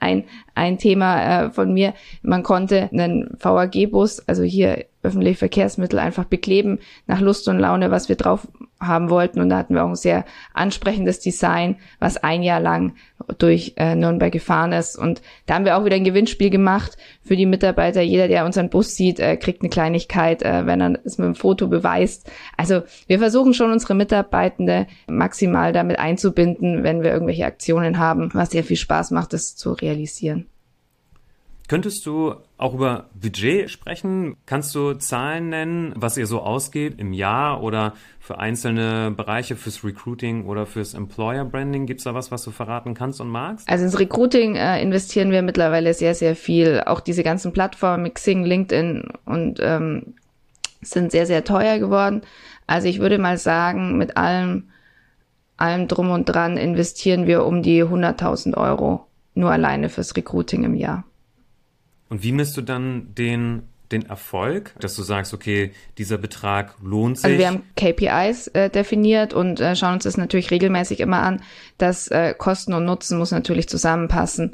ein, 0.08 0.24
ein 0.56 0.78
Thema 0.78 1.46
äh, 1.46 1.52
von 1.52 1.74
mir. 1.74 1.94
Man 2.22 2.44
konnte 2.44 2.90
einen 2.92 3.38
VAG-Bus, 3.40 4.28
also 4.28 4.44
hier 4.44 4.86
öffentliche 5.04 5.38
Verkehrsmittel, 5.38 6.00
einfach 6.00 6.26
bekleben 6.26 6.80
nach 7.06 7.22
Lust 7.22 7.48
und 7.48 7.60
Laune, 7.60 7.92
was 7.92 8.10
wir 8.10 8.16
drauf 8.16 8.48
haben 8.80 9.10
wollten. 9.10 9.40
Und 9.40 9.50
da 9.50 9.58
hatten 9.58 9.74
wir 9.74 9.84
auch 9.84 9.90
ein 9.90 9.96
sehr 9.96 10.26
ansprechendes 10.54 11.20
Design, 11.20 11.78
was 12.00 12.18
ein 12.18 12.44
Jahr 12.44 12.60
lang 12.60 12.96
durch 13.38 13.74
äh, 13.78 13.96
Nürnberg 13.96 14.32
gefahren 14.32 14.72
ist. 14.72 14.98
Und 14.98 15.22
da 15.46 15.56
haben 15.56 15.66
wir 15.66 15.78
auch 15.78 15.86
wieder 15.86 15.96
ein 15.96 16.04
Gewinnspiel 16.04 16.50
gemacht 16.50 16.98
für 17.24 17.36
die 17.36 17.46
Mitarbeiter. 17.46 18.02
Jeder, 18.02 18.28
der 18.28 18.46
unseren 18.46 18.70
Bus 18.70 18.96
sieht, 18.96 19.20
äh, 19.20 19.38
kriegt 19.38 19.62
eine 19.62 19.70
Kleinigkeit, 19.70 20.44
äh, 20.44 20.66
wenn 20.66 20.82
er 20.82 21.00
es 21.04 21.18
mit 21.18 21.26
dem 21.26 21.36
Foto 21.36 21.68
beweist. 21.68 22.30
Also 22.56 22.84
wir 23.08 23.20
versuchen 23.20 23.54
schon 23.54 23.72
unsere 23.72 23.96
Mitarbeitende 23.96 24.88
maximal 25.08 25.74
damit 25.74 26.00
einzubinden, 26.00 26.84
wenn 26.84 27.02
wir 27.04 27.12
irgendwelche 27.12 27.46
Aktionen 27.46 27.98
haben, 27.98 28.30
was 28.34 28.52
sehr 28.52 28.64
viel 28.64 28.78
Spaß 28.78 29.12
macht, 29.12 29.34
das 29.34 29.56
zu 29.56 29.74
realisieren. 29.74 30.48
Könntest 31.68 32.06
du 32.06 32.36
auch 32.58 32.74
über 32.74 33.10
Budget 33.14 33.70
sprechen? 33.70 34.38
Kannst 34.46 34.74
du 34.74 34.94
Zahlen 34.94 35.50
nennen, 35.50 35.92
was 35.98 36.16
ihr 36.16 36.26
so 36.26 36.40
ausgeht 36.40 36.94
im 36.98 37.12
Jahr 37.12 37.62
oder 37.62 37.94
für 38.22 38.40
einzelne 38.40 39.12
Bereiche, 39.12 39.58
fürs 39.58 39.84
Recruiting 39.84 40.46
oder 40.46 40.66
fürs 40.66 40.94
Employer 40.94 41.44
Branding? 41.44 41.86
Gibt 41.86 42.00
es 42.00 42.06
da 42.06 42.14
was, 42.14 42.32
was 42.32 42.44
du 42.44 42.52
verraten 42.52 42.94
kannst 42.94 43.20
und 43.20 43.28
magst? 43.28 43.68
Also 43.68 43.84
ins 43.84 44.00
Recruiting 44.00 44.56
äh, 44.56 44.82
investieren 44.82 45.32
wir 45.32 45.42
mittlerweile 45.42 45.94
sehr, 45.94 46.16
sehr 46.16 46.38
viel. 46.38 46.84
Auch 46.86 47.02
diese 47.02 47.24
ganzen 47.24 47.52
Plattformen, 47.52 48.04
Mixing, 48.04 48.46
LinkedIn 48.46 49.04
und 49.26 49.60
ähm, 49.62 50.14
sind 50.82 51.12
sehr, 51.12 51.26
sehr 51.26 51.44
teuer 51.44 51.80
geworden. 51.80 52.22
Also 52.66 52.88
ich 52.88 53.00
würde 53.00 53.18
mal 53.18 53.38
sagen, 53.38 53.98
mit 53.98 54.16
allem, 54.16 54.70
allem 55.58 55.90
drum 55.90 56.12
und 56.12 56.26
dran 56.26 56.56
investieren 56.56 57.28
wir 57.28 57.46
um 57.46 57.62
die 57.62 57.84
100.000 57.84 58.56
Euro 58.56 59.06
nur 59.34 59.52
alleine 59.52 59.90
fürs 59.90 60.16
Recruiting 60.16 60.64
im 60.64 60.74
Jahr. 60.74 61.04
Und 62.10 62.24
wie 62.24 62.32
misst 62.32 62.58
du 62.58 62.62
dann 62.62 63.14
den 63.16 63.64
den 63.92 64.06
Erfolg, 64.06 64.74
dass 64.80 64.96
du 64.96 65.04
sagst, 65.04 65.34
okay, 65.34 65.72
dieser 65.98 66.18
Betrag 66.18 66.76
lohnt 66.84 67.18
sich? 67.18 67.26
Also 67.26 67.38
wir 67.38 67.48
haben 67.48 67.64
KPIs 67.76 68.48
äh, 68.48 68.70
definiert 68.70 69.34
und 69.34 69.60
äh, 69.60 69.76
schauen 69.76 69.94
uns 69.94 70.04
das 70.04 70.18
natürlich 70.18 70.52
regelmäßig 70.52 71.00
immer 71.00 71.22
an. 71.22 71.42
dass 71.78 72.08
äh, 72.10 72.34
Kosten 72.38 72.74
und 72.74 72.86
Nutzen 72.86 73.18
muss 73.18 73.32
natürlich 73.32 73.70
zusammenpassen. 73.70 74.54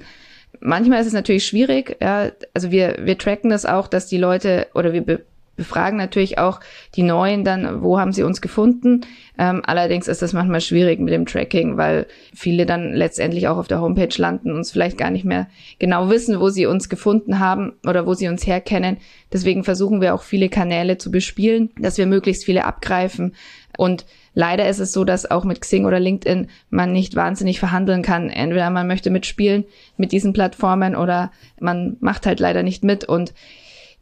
Manchmal 0.60 1.02
ist 1.02 1.08
es 1.08 1.14
natürlich 1.14 1.48
schwierig, 1.48 1.98
ja, 2.00 2.32
also 2.54 2.70
wir, 2.70 3.00
wir 3.02 3.18
tracken 3.18 3.50
das 3.50 3.66
auch, 3.66 3.88
dass 3.88 4.06
die 4.08 4.20
Leute 4.20 4.68
oder 4.76 4.94
wir 4.94 5.22
befragen 5.56 5.98
natürlich 5.98 6.38
auch 6.40 6.60
die 6.96 7.04
Neuen 7.04 7.44
dann, 7.44 7.82
wo 7.82 8.00
haben 8.00 8.12
sie 8.12 8.24
uns 8.24 8.42
gefunden. 8.42 9.02
Ähm, 9.38 9.62
allerdings 9.66 10.08
ist 10.08 10.22
das 10.22 10.34
manchmal 10.34 10.62
schwierig 10.62 11.00
mit 11.00 11.14
dem 11.14 11.26
Tracking, 11.26 11.78
weil 11.78 12.08
viele 12.34 12.66
dann 12.66 12.94
letztendlich 12.94 13.48
auch 13.48 13.58
auf 13.58 13.68
der 13.68 13.82
Homepage 13.82 14.16
landen 14.18 14.52
und 14.52 14.58
uns 14.58 14.72
vielleicht 14.72 14.98
gar 14.98 15.12
nicht 15.12 15.26
mehr 15.26 15.48
genau 15.80 16.10
wissen, 16.10 16.40
wo 16.40 16.50
sie 16.50 16.66
uns 16.66 16.90
gefunden 16.90 17.40
haben 17.40 17.74
oder 17.86 18.08
wo 18.08 18.14
sie 18.14 18.28
uns 18.28 18.48
herkennen. 18.48 18.98
Deswegen 19.32 19.64
versuchen 19.64 20.02
wir 20.02 20.16
auch 20.16 20.24
viele 20.24 20.50
Kanäle 20.50 20.98
zu 20.98 21.12
bespielen, 21.12 21.70
dass 21.78 21.98
wir 21.98 22.06
möglichst 22.06 22.46
viele 22.46 22.66
abgreifen. 22.66 23.36
Und 23.78 24.06
leider 24.34 24.68
ist 24.70 24.80
es 24.80 24.92
so, 24.92 25.04
dass 25.04 25.30
auch 25.30 25.44
mit 25.44 25.62
Xing 25.62 25.86
oder 25.86 26.00
LinkedIn 26.00 26.48
man 26.70 26.92
nicht 26.92 27.16
wahnsinnig 27.16 27.60
verhandeln 27.60 28.02
kann. 28.02 28.30
Entweder 28.30 28.70
man 28.70 28.88
möchte 28.88 29.10
mitspielen 29.10 29.66
mit 29.98 30.12
diesen 30.12 30.34
Plattformen 30.34 30.96
oder 30.96 31.32
man 31.60 31.98
macht 32.00 32.26
halt 32.26 32.40
leider 32.40 32.64
nicht 32.64 32.84
mit 32.84 33.06
und 33.06 33.34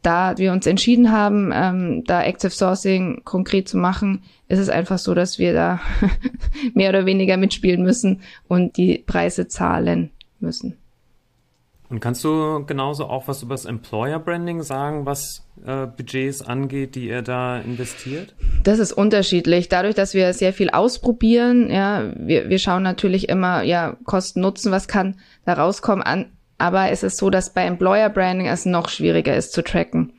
da 0.02 0.36
wir 0.36 0.52
uns 0.52 0.66
entschieden 0.66 1.12
haben, 1.12 1.50
ähm, 1.54 2.04
da 2.04 2.22
Active 2.22 2.50
Sourcing 2.50 3.22
konkret 3.24 3.68
zu 3.68 3.78
machen, 3.78 4.22
ist 4.48 4.58
es 4.58 4.68
einfach 4.68 4.98
so, 4.98 5.14
dass 5.14 5.38
wir 5.38 5.54
da 5.54 5.80
mehr 6.74 6.90
oder 6.90 7.06
weniger 7.06 7.36
mitspielen 7.36 7.82
müssen 7.82 8.20
und 8.48 8.76
die 8.76 8.98
Preise 9.06 9.48
zahlen 9.48 10.10
müssen. 10.40 10.76
Und 11.88 12.00
kannst 12.00 12.24
du 12.24 12.64
genauso 12.64 13.04
auch 13.04 13.28
was 13.28 13.42
über 13.42 13.52
das 13.52 13.66
Employer 13.66 14.18
Branding 14.18 14.62
sagen, 14.62 15.04
was 15.04 15.46
äh, 15.66 15.86
Budgets 15.86 16.40
angeht, 16.40 16.94
die 16.94 17.08
ihr 17.08 17.20
da 17.20 17.58
investiert? 17.58 18.34
Das 18.64 18.78
ist 18.78 18.92
unterschiedlich. 18.92 19.68
Dadurch, 19.68 19.94
dass 19.94 20.14
wir 20.14 20.32
sehr 20.32 20.54
viel 20.54 20.70
ausprobieren, 20.70 21.70
ja, 21.70 22.10
wir, 22.16 22.48
wir 22.48 22.58
schauen 22.58 22.82
natürlich 22.82 23.28
immer, 23.28 23.62
ja, 23.62 23.96
Kosten 24.04 24.40
Nutzen, 24.40 24.72
was 24.72 24.88
kann 24.88 25.16
da 25.44 25.52
rauskommen 25.52 26.02
an 26.02 26.32
aber 26.62 26.90
es 26.90 27.02
ist 27.02 27.16
so, 27.16 27.28
dass 27.28 27.50
bei 27.50 27.64
Employer 27.64 28.08
Branding 28.08 28.46
es 28.46 28.66
noch 28.66 28.88
schwieriger 28.88 29.36
ist 29.36 29.52
zu 29.52 29.64
tracken. 29.64 30.12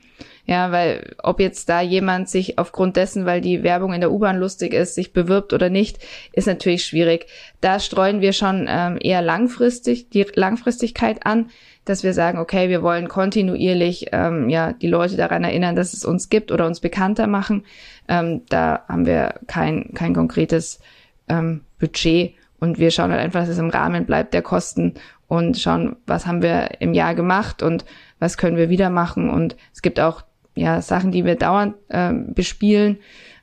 Ja, 0.46 0.74
weil 0.74 1.16
ob 1.24 1.40
jetzt 1.40 1.70
da 1.70 1.80
jemand 1.80 2.28
sich 2.28 2.60
aufgrund 2.60 2.98
dessen, 2.98 3.26
weil 3.26 3.40
die 3.40 3.64
Werbung 3.64 3.94
in 3.94 4.02
der 4.02 4.12
U-Bahn 4.12 4.40
lustig 4.40 4.74
ist, 4.74 4.94
sich 4.94 5.14
bewirbt 5.14 5.54
oder 5.54 5.70
nicht, 5.70 6.00
ist 6.34 6.48
natürlich 6.48 6.84
schwierig. 6.84 7.28
Da 7.62 7.80
streuen 7.80 8.20
wir 8.20 8.34
schon 8.34 8.66
ähm, 8.70 8.98
eher 9.00 9.22
langfristig 9.22 10.10
die 10.10 10.26
Langfristigkeit 10.36 11.26
an, 11.26 11.50
dass 11.86 12.04
wir 12.04 12.14
sagen, 12.14 12.40
okay, 12.40 12.68
wir 12.68 12.84
wollen 12.84 13.08
kontinuierlich 13.08 14.08
ähm, 14.12 14.50
ja 14.50 14.74
die 14.74 14.90
Leute 14.90 15.16
daran 15.16 15.46
erinnern, 15.46 15.78
dass 15.78 15.94
es 15.94 16.04
uns 16.04 16.28
gibt 16.28 16.52
oder 16.52 16.68
uns 16.68 16.82
bekannter 16.82 17.28
machen. 17.28 17.64
Ähm, 18.10 18.42
da 18.50 18.84
haben 18.90 19.06
wir 19.06 19.36
kein 19.48 19.94
kein 19.94 20.14
konkretes 20.14 20.82
ähm, 21.30 21.62
Budget 21.80 22.34
und 22.64 22.80
wir 22.80 22.92
schauen 22.92 23.12
halt 23.12 23.20
einfach, 23.20 23.42
dass 23.42 23.50
es 23.50 23.58
im 23.58 23.70
Rahmen 23.70 24.06
bleibt 24.06 24.34
der 24.34 24.42
Kosten 24.42 24.94
und 25.28 25.60
schauen, 25.60 25.98
was 26.08 26.26
haben 26.26 26.42
wir 26.42 26.80
im 26.80 26.94
Jahr 26.94 27.14
gemacht 27.14 27.62
und 27.62 27.84
was 28.20 28.38
können 28.38 28.56
wir 28.56 28.70
wieder 28.70 28.90
machen. 28.90 29.30
Und 29.30 29.58
es 29.74 29.82
gibt 29.82 30.00
auch 30.00 30.22
ja 30.56 30.82
Sachen, 30.82 31.12
die 31.12 31.26
wir 31.26 31.36
dauernd 31.36 31.76
äh, 31.90 32.14
bespielen, 32.14 33.00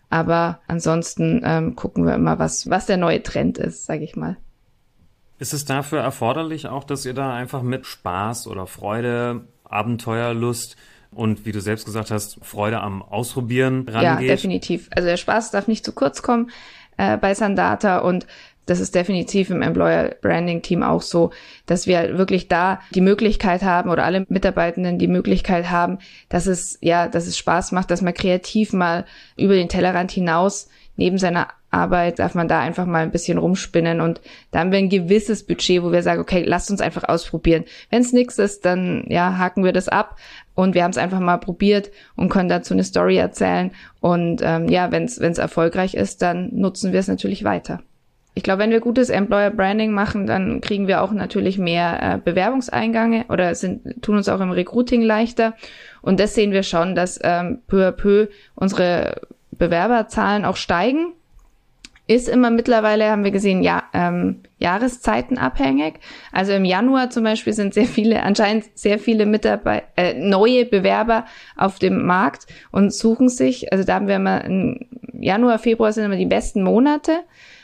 aber 0.09 0.61
ansonsten 0.69 1.43
ähm, 1.45 1.77
gucken 1.77 2.07
wir 2.07 2.15
immer, 2.15 2.39
was 2.39 2.71
was 2.71 2.87
der 2.87 2.97
neue 2.97 3.23
Trend 3.23 3.59
ist, 3.59 3.85
sage 3.85 4.05
ich 4.05 4.17
mal. 4.17 4.39
Ist 5.39 5.53
es 5.53 5.67
dafür 5.67 6.00
erforderlich 6.00 6.69
auch, 6.69 6.85
dass 6.85 7.05
ihr 7.05 7.15
da 7.15 7.35
einfach 7.35 7.61
mit 7.61 7.85
Spaß 7.85 8.47
oder 8.47 8.67
Freude, 8.67 9.43
Abenteuerlust 9.65 10.77
und 11.11 11.45
wie 11.45 11.53
du 11.53 11.61
selbst 11.61 11.85
gesagt 11.85 12.11
hast, 12.11 12.39
Freude 12.43 12.81
am 12.81 13.03
Ausprobieren 13.03 13.87
rangeht? 13.87 14.29
Ja, 14.29 14.35
definitiv. 14.35 14.89
Also 14.97 15.07
der 15.07 15.19
Spaß 15.19 15.50
darf 15.50 15.69
nicht 15.69 15.85
zu 15.85 15.93
kurz 15.93 16.23
kommen 16.23 16.50
äh, 17.00 17.17
bei 17.17 17.35
Sandata 17.35 17.99
und 17.99 18.27
das 18.71 18.79
ist 18.79 18.95
definitiv 18.95 19.50
im 19.50 19.62
Employer 19.62 20.15
Branding 20.23 20.62
Team 20.62 20.85
auch 20.85 21.03
so, 21.03 21.33
dass 21.67 21.89
wir 21.89 22.17
wirklich 22.17 22.47
da 22.47 22.79
die 22.95 23.00
Möglichkeit 23.00 23.65
haben 23.65 23.91
oder 23.91 24.05
alle 24.05 24.25
Mitarbeitenden 24.29 24.97
die 24.97 25.09
Möglichkeit 25.09 25.71
haben, 25.71 25.99
dass 26.29 26.47
es, 26.47 26.79
ja, 26.81 27.09
dass 27.09 27.27
es 27.27 27.37
Spaß 27.37 27.73
macht, 27.73 27.91
dass 27.91 28.00
man 28.00 28.15
kreativ 28.15 28.73
mal 28.73 29.07
über 29.37 29.55
den 29.55 29.69
Tellerrand 29.69 30.12
hinaus 30.12 30.69
neben 30.95 31.19
seiner 31.19 31.49
Arbeit 31.73 32.21
darf 32.21 32.37
man 32.37 32.47
da 32.47 32.61
einfach 32.61 32.87
mal 32.87 33.03
ein 33.03 33.11
bisschen 33.11 33.39
rumspinnen 33.39 34.00
und 34.00 34.21
da 34.53 34.61
haben 34.61 34.71
wir 34.71 34.79
ein 34.79 34.89
gewisses 34.89 35.45
Budget, 35.45 35.83
wo 35.83 35.91
wir 35.91 36.05
sagen, 36.05 36.21
okay, 36.21 36.45
lasst 36.45 36.71
uns 36.71 36.81
einfach 36.81 37.05
ausprobieren. 37.09 37.65
Wenn 37.91 38.03
es 38.03 38.12
nichts 38.12 38.39
ist, 38.39 38.65
dann 38.65 39.05
ja, 39.09 39.37
haken 39.37 39.65
wir 39.65 39.73
das 39.73 39.89
ab 39.89 40.17
und 40.55 40.75
wir 40.75 40.85
haben 40.85 40.91
es 40.93 40.99
einfach 40.99 41.21
mal 41.21 41.39
probiert 41.39 41.91
und 42.15 42.29
können 42.29 42.49
dazu 42.49 42.75
eine 42.75 42.85
Story 42.85 43.17
erzählen 43.17 43.73
und 43.99 44.43
ähm, 44.45 44.69
ja, 44.69 44.93
wenn 44.93 45.07
es 45.07 45.19
erfolgreich 45.19 45.95
ist, 45.95 46.23
dann 46.23 46.50
nutzen 46.53 46.93
wir 46.93 47.00
es 47.00 47.09
natürlich 47.09 47.43
weiter 47.43 47.81
ich 48.40 48.44
glaube, 48.44 48.62
wenn 48.62 48.70
wir 48.70 48.80
gutes 48.80 49.11
Employer 49.11 49.50
Branding 49.50 49.92
machen, 49.92 50.26
dann 50.26 50.62
kriegen 50.62 50.88
wir 50.88 51.02
auch 51.02 51.12
natürlich 51.12 51.59
mehr 51.59 52.02
äh, 52.02 52.18
Bewerbungseingange 52.25 53.26
oder 53.28 53.54
sind, 53.54 54.02
tun 54.02 54.16
uns 54.16 54.30
auch 54.30 54.40
im 54.40 54.50
Recruiting 54.50 55.02
leichter. 55.02 55.52
Und 56.00 56.18
das 56.18 56.35
sehen 56.35 56.50
wir 56.50 56.62
schon, 56.62 56.94
dass 56.94 57.20
ähm, 57.23 57.59
peu 57.66 57.87
à 57.87 57.92
peu 57.92 58.28
unsere 58.54 59.20
Bewerberzahlen 59.50 60.47
auch 60.47 60.56
steigen 60.56 61.12
ist 62.06 62.28
immer 62.28 62.50
mittlerweile, 62.50 63.11
haben 63.11 63.23
wir 63.25 63.30
gesehen, 63.30 63.62
ja, 63.62 63.85
ähm, 63.92 64.40
Jahreszeiten 64.59 65.38
abhängig. 65.38 66.00
Also 66.32 66.52
im 66.52 66.64
Januar 66.64 67.11
zum 67.11 67.23
Beispiel 67.23 67.52
sind 67.52 67.75
sehr 67.75 67.85
viele, 67.85 68.23
anscheinend 68.23 68.64
sehr 68.75 68.99
viele 68.99 69.26
Mitarbeiter, 69.26 69.87
äh, 69.97 70.14
neue 70.14 70.64
Bewerber 70.64 71.26
auf 71.56 71.78
dem 71.78 72.06
Markt 72.06 72.47
und 72.73 72.92
suchen 72.92 73.28
sich, 73.28 73.70
also 73.73 73.85
da 73.85 73.94
haben 73.97 74.09
wir 74.09 74.16
immer, 74.16 74.44
im 74.44 74.88
Januar, 75.12 75.61
Februar 75.61 75.92
sind 75.92 76.06
immer 76.06 76.16
die 76.16 76.26
besten 76.26 76.62
Monate. 76.64 77.20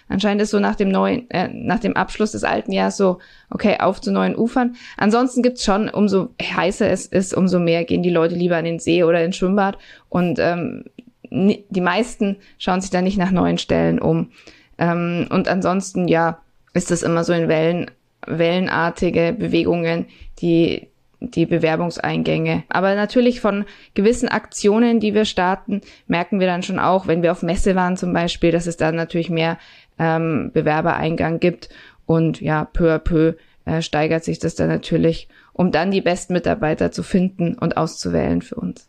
Anscheinend 0.09 0.43
ist 0.43 0.51
so 0.51 0.61
nach 0.61 0.77
dem 0.77 0.89
neuen, 0.89 1.29
äh, 1.31 1.49
nach 1.49 1.81
dem 1.81 1.97
Abschluss 1.97 2.33
des 2.33 2.45
alten 2.45 2.73
Jahres 2.73 2.97
so, 2.97 3.19
okay, 3.51 3.79
auf 3.81 4.01
zu 4.01 4.13
neuen 4.13 4.37
Ufern. 4.37 4.77
Ansonsten 4.97 5.43
gibt's 5.43 5.65
schon, 5.65 5.89
umso 5.89 6.31
heißer 6.41 6.89
es 6.89 7.07
ist, 7.07 7.35
umso 7.35 7.59
mehr 7.59 7.85
gehen 7.85 8.03
die 8.03 8.11
Leute 8.11 8.35
lieber 8.35 8.57
an 8.57 8.65
den 8.65 8.79
See 8.79 9.03
oder 9.03 9.25
ins 9.25 9.37
Schwimmbad. 9.37 9.79
Und 10.09 10.39
ähm, 10.39 10.85
die 11.31 11.81
meisten 11.81 12.37
schauen 12.59 12.81
sich 12.81 12.91
da 12.91 13.03
nicht 13.03 13.19
nach 13.19 13.33
neuen 13.33 13.59
Stellen 13.59 13.99
um. 13.99 14.31
Ähm, 14.79 15.27
und 15.31 15.49
ansonsten, 15.49 16.07
ja, 16.09 16.39
ist 16.73 16.91
das 16.91 17.03
immer 17.03 17.25
so 17.25 17.33
in 17.33 17.49
Wellen, 17.49 17.91
wellenartige 18.27 19.35
Bewegungen, 19.37 20.07
die 20.41 20.89
die 21.21 21.47
Bewerbungseingänge. 21.47 22.65
Aber 22.69 22.95
natürlich 22.95 23.41
von 23.41 23.65
gewissen 23.95 24.29
Aktionen, 24.29 25.01
die 25.01 25.15
wir 25.15 25.25
starten, 25.25 25.81
merken 26.07 26.41
wir 26.41 26.47
dann 26.47 26.63
schon 26.63 26.79
auch, 26.79 27.07
wenn 27.07 27.23
wir 27.23 27.33
auf 27.33 27.43
Messe 27.43 27.75
waren 27.75 27.97
zum 27.97 28.13
Beispiel, 28.13 28.53
dass 28.53 28.67
es 28.67 28.77
dann 28.77 28.97
natürlich 28.97 29.31
mehr 29.31 29.59
ähm, 29.99 30.51
Bewerbereingang 30.53 31.41
gibt. 31.41 31.69
Und 32.07 32.41
ja, 32.41 32.65
peu 32.65 32.95
à 32.95 32.99
peu 32.99 33.35
äh, 33.65 33.83
steigert 33.83 34.25
sich 34.25 34.39
das 34.39 34.55
dann 34.55 34.69
natürlich, 34.69 35.29
um 35.53 35.73
dann 35.73 35.91
die 35.91 36.01
besten 36.01 36.33
Mitarbeiter 36.33 36.93
zu 36.93 37.03
finden 37.03 37.55
und 37.55 37.77
auszuwählen 37.77 38.43
für 38.43 38.57
uns. 38.57 38.89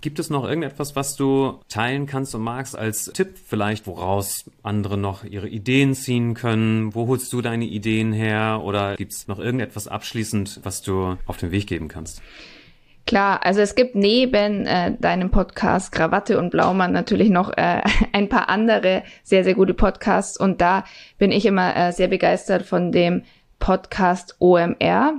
Gibt 0.00 0.18
es 0.18 0.30
noch 0.30 0.44
irgendetwas, 0.44 0.96
was 0.96 1.14
du 1.14 1.60
teilen 1.68 2.06
kannst 2.06 2.34
und 2.34 2.40
magst 2.40 2.74
als 2.74 3.04
Tipp 3.12 3.34
vielleicht, 3.46 3.86
woraus 3.86 4.50
andere 4.62 4.96
noch 4.96 5.24
ihre 5.24 5.48
Ideen 5.48 5.94
ziehen 5.94 6.32
können? 6.32 6.94
Wo 6.94 7.06
holst 7.06 7.30
du 7.34 7.42
deine 7.42 7.66
Ideen 7.66 8.14
her? 8.14 8.62
Oder 8.64 8.96
gibt 8.96 9.12
es 9.12 9.28
noch 9.28 9.38
irgendetwas 9.38 9.88
abschließend, 9.88 10.60
was 10.62 10.80
du 10.80 11.18
auf 11.26 11.36
den 11.36 11.50
Weg 11.50 11.66
geben 11.66 11.88
kannst? 11.88 12.22
Klar, 13.06 13.44
also 13.44 13.60
es 13.60 13.74
gibt 13.74 13.96
neben 13.96 14.66
äh, 14.66 14.92
deinem 14.98 15.30
Podcast 15.30 15.90
Krawatte 15.90 16.38
und 16.38 16.50
Blaumann 16.50 16.92
natürlich 16.92 17.30
noch 17.30 17.50
äh, 17.56 17.82
ein 18.12 18.28
paar 18.28 18.48
andere 18.48 19.02
sehr, 19.24 19.42
sehr 19.44 19.54
gute 19.54 19.74
Podcasts. 19.74 20.38
Und 20.38 20.60
da 20.60 20.84
bin 21.18 21.32
ich 21.32 21.46
immer 21.46 21.76
äh, 21.76 21.92
sehr 21.92 22.08
begeistert 22.08 22.62
von 22.62 22.92
dem 22.92 23.22
Podcast 23.58 24.36
OMR, 24.38 25.14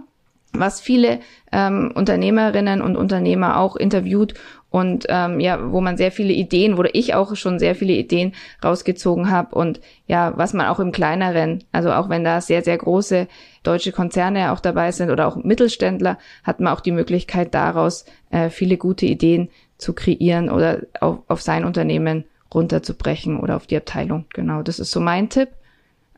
was 0.53 0.81
viele 0.81 1.19
ähm, 1.51 1.91
Unternehmerinnen 1.93 2.81
und 2.81 2.95
Unternehmer 2.97 3.57
auch 3.57 3.75
interviewt 3.75 4.33
und 4.71 5.05
ähm, 5.09 5.41
ja, 5.41 5.71
wo 5.71 5.81
man 5.81 5.97
sehr 5.97 6.11
viele 6.11 6.31
Ideen, 6.31 6.77
wo 6.77 6.83
ich 6.91 7.13
auch 7.13 7.35
schon 7.35 7.59
sehr 7.59 7.75
viele 7.75 7.91
Ideen 7.91 8.33
rausgezogen 8.63 9.29
habe 9.29 9.53
und 9.53 9.81
ja, 10.07 10.33
was 10.37 10.53
man 10.53 10.67
auch 10.67 10.79
im 10.79 10.93
kleineren, 10.93 11.65
also 11.73 11.91
auch 11.91 12.07
wenn 12.07 12.23
da 12.23 12.39
sehr, 12.39 12.63
sehr 12.63 12.77
große 12.77 13.27
deutsche 13.63 13.91
Konzerne 13.91 14.53
auch 14.53 14.61
dabei 14.61 14.93
sind 14.93 15.11
oder 15.11 15.27
auch 15.27 15.35
Mittelständler, 15.35 16.17
hat 16.43 16.61
man 16.61 16.73
auch 16.73 16.79
die 16.79 16.93
Möglichkeit 16.93 17.53
daraus 17.53 18.05
äh, 18.29 18.49
viele 18.49 18.77
gute 18.77 19.05
Ideen 19.05 19.49
zu 19.77 19.91
kreieren 19.93 20.49
oder 20.49 20.79
auf, 21.01 21.19
auf 21.27 21.41
sein 21.41 21.65
Unternehmen 21.65 22.23
runterzubrechen 22.53 23.41
oder 23.41 23.57
auf 23.57 23.67
die 23.67 23.77
Abteilung. 23.77 24.25
Genau, 24.33 24.61
das 24.63 24.79
ist 24.79 24.91
so 24.91 25.01
mein 25.01 25.29
Tipp. 25.29 25.49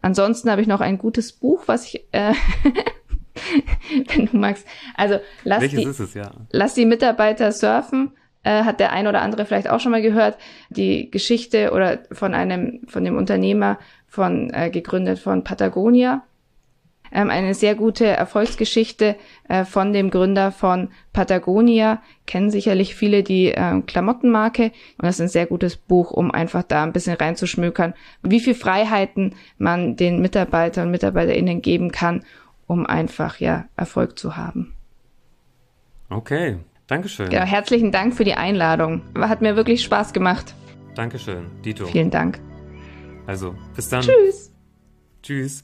Ansonsten 0.04 0.52
habe 0.52 0.62
ich 0.62 0.68
noch 0.68 0.82
ein 0.82 1.00
gutes 1.00 1.32
Buch, 1.32 1.64
was 1.66 1.86
ich 1.86 2.06
äh, 2.12 2.34
wenn 4.16 4.28
du 4.28 4.38
magst. 4.38 4.68
Also 4.96 5.20
lass 5.44 5.68
die, 5.68 5.84
es, 5.84 6.14
ja? 6.14 6.32
lass 6.52 6.76
die 6.76 6.86
Mitarbeiter 6.86 7.52
surfen 7.52 8.12
äh, 8.44 8.64
hat 8.64 8.80
der 8.80 8.92
ein 8.92 9.08
oder 9.08 9.22
andere 9.22 9.46
vielleicht 9.46 9.70
auch 9.70 9.80
schon 9.80 9.92
mal 9.92 10.02
gehört, 10.02 10.38
die 10.70 11.10
Geschichte 11.10 11.72
oder 11.72 12.00
von 12.12 12.34
einem, 12.34 12.82
von 12.88 13.04
dem 13.04 13.18
Unternehmer 13.18 13.80
von, 14.08 14.52
äh, 14.54 14.70
gegründet 14.70 15.20
von 15.20 15.44
Patagonia. 15.44 16.24
Ähm, 17.12 17.30
eine 17.30 17.54
sehr 17.54 17.76
gute 17.76 18.08
Erfolgsgeschichte 18.08 19.16
äh, 19.48 19.66
von 19.66 19.94
dem 19.94 20.10
Gründer 20.10 20.52
von 20.52 20.90
Patagonia. 21.14 22.02
Kennen 22.26 22.50
sicherlich 22.50 22.96
viele 22.96 23.22
die 23.22 23.50
äh, 23.50 23.82
Klamottenmarke. 23.82 24.64
Und 24.64 25.06
das 25.06 25.16
ist 25.16 25.22
ein 25.22 25.28
sehr 25.28 25.46
gutes 25.46 25.78
Buch, 25.78 26.10
um 26.10 26.32
einfach 26.32 26.64
da 26.64 26.84
ein 26.84 26.92
bisschen 26.92 27.16
reinzuschmökern, 27.16 27.94
wie 28.24 28.40
viel 28.40 28.56
Freiheiten 28.56 29.36
man 29.60 29.96
den 29.96 30.22
Mitarbeitern 30.22 30.88
und 30.88 30.92
MitarbeiterInnen 30.92 31.62
geben 31.62 31.92
kann, 31.92 32.24
um 32.66 32.88
einfach, 32.88 33.40
ja, 33.40 33.66
Erfolg 33.78 34.18
zu 34.18 34.36
haben. 34.36 34.74
Okay, 36.10 36.58
Dankeschön. 36.88 37.30
Genau, 37.30 37.46
herzlichen 37.46 37.92
Dank 37.92 38.16
für 38.16 38.24
die 38.24 38.34
Einladung. 38.34 39.02
Hat 39.18 39.42
mir 39.42 39.56
wirklich 39.56 39.84
Spaß 39.84 40.14
gemacht. 40.14 40.54
Dankeschön, 40.96 41.46
Dito. 41.64 41.86
Vielen 41.86 42.12
Dank. 42.12 42.40
Also, 43.26 43.56
bis 43.76 43.90
dann. 43.90 44.02
Tschüss. 44.02 44.52
Tschüss. 45.22 45.64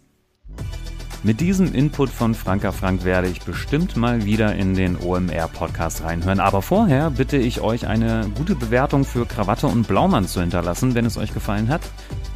Mit 1.21 1.41
diesem 1.41 1.73
Input 1.73 2.09
von 2.09 2.33
Franka 2.33 2.71
Frank 2.71 3.03
werde 3.03 3.27
ich 3.27 3.41
bestimmt 3.41 3.97
mal 3.97 4.23
wieder 4.23 4.55
in 4.55 4.73
den 4.73 4.95
OMR-Podcast 4.95 6.05
reinhören. 6.05 6.39
Aber 6.39 6.61
vorher 6.61 7.09
bitte 7.09 7.35
ich 7.35 7.59
euch 7.59 7.87
eine 7.87 8.31
gute 8.37 8.55
Bewertung 8.55 9.03
für 9.03 9.25
Krawatte 9.25 9.67
und 9.67 9.85
Blaumann 9.85 10.27
zu 10.27 10.39
hinterlassen, 10.39 10.95
wenn 10.95 11.05
es 11.05 11.17
euch 11.17 11.33
gefallen 11.33 11.67
hat. 11.67 11.81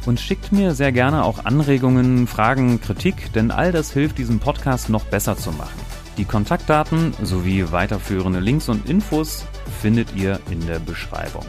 Und 0.04 0.20
schickt 0.20 0.52
mir 0.52 0.74
sehr 0.74 0.92
gerne 0.92 1.24
auch 1.24 1.46
Anregungen, 1.46 2.26
Fragen, 2.26 2.78
Kritik, 2.78 3.32
denn 3.32 3.50
all 3.50 3.72
das 3.72 3.90
hilft, 3.90 4.18
diesen 4.18 4.38
Podcast 4.38 4.90
noch 4.90 5.04
besser 5.04 5.38
zu 5.38 5.50
machen. 5.52 5.80
Die 6.16 6.24
Kontaktdaten 6.24 7.12
sowie 7.22 7.72
weiterführende 7.72 8.38
Links 8.38 8.68
und 8.68 8.88
Infos 8.88 9.44
findet 9.80 10.14
ihr 10.14 10.38
in 10.50 10.64
der 10.66 10.78
Beschreibung. 10.78 11.44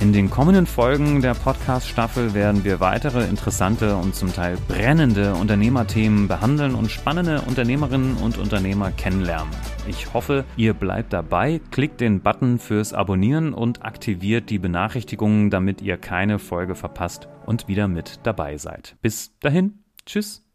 In 0.00 0.14
den 0.14 0.30
kommenden 0.30 0.66
Folgen 0.66 1.20
der 1.20 1.34
Podcast-Staffel 1.34 2.32
werden 2.32 2.64
wir 2.64 2.80
weitere 2.80 3.24
interessante 3.24 3.96
und 3.96 4.14
zum 4.14 4.32
Teil 4.32 4.56
brennende 4.66 5.34
Unternehmerthemen 5.34 6.26
behandeln 6.26 6.74
und 6.74 6.90
spannende 6.90 7.42
Unternehmerinnen 7.42 8.16
und 8.16 8.38
Unternehmer 8.38 8.92
kennenlernen. 8.92 9.52
Ich 9.86 10.14
hoffe, 10.14 10.46
ihr 10.56 10.72
bleibt 10.72 11.12
dabei, 11.12 11.60
klickt 11.70 12.00
den 12.00 12.20
Button 12.22 12.58
fürs 12.58 12.94
Abonnieren 12.94 13.52
und 13.52 13.84
aktiviert 13.84 14.48
die 14.48 14.58
Benachrichtigungen, 14.58 15.50
damit 15.50 15.82
ihr 15.82 15.98
keine 15.98 16.38
Folge 16.38 16.74
verpasst 16.74 17.28
und 17.44 17.68
wieder 17.68 17.86
mit 17.86 18.20
dabei 18.22 18.56
seid. 18.56 18.96
Bis 19.02 19.38
dahin, 19.40 19.80
tschüss. 20.06 20.49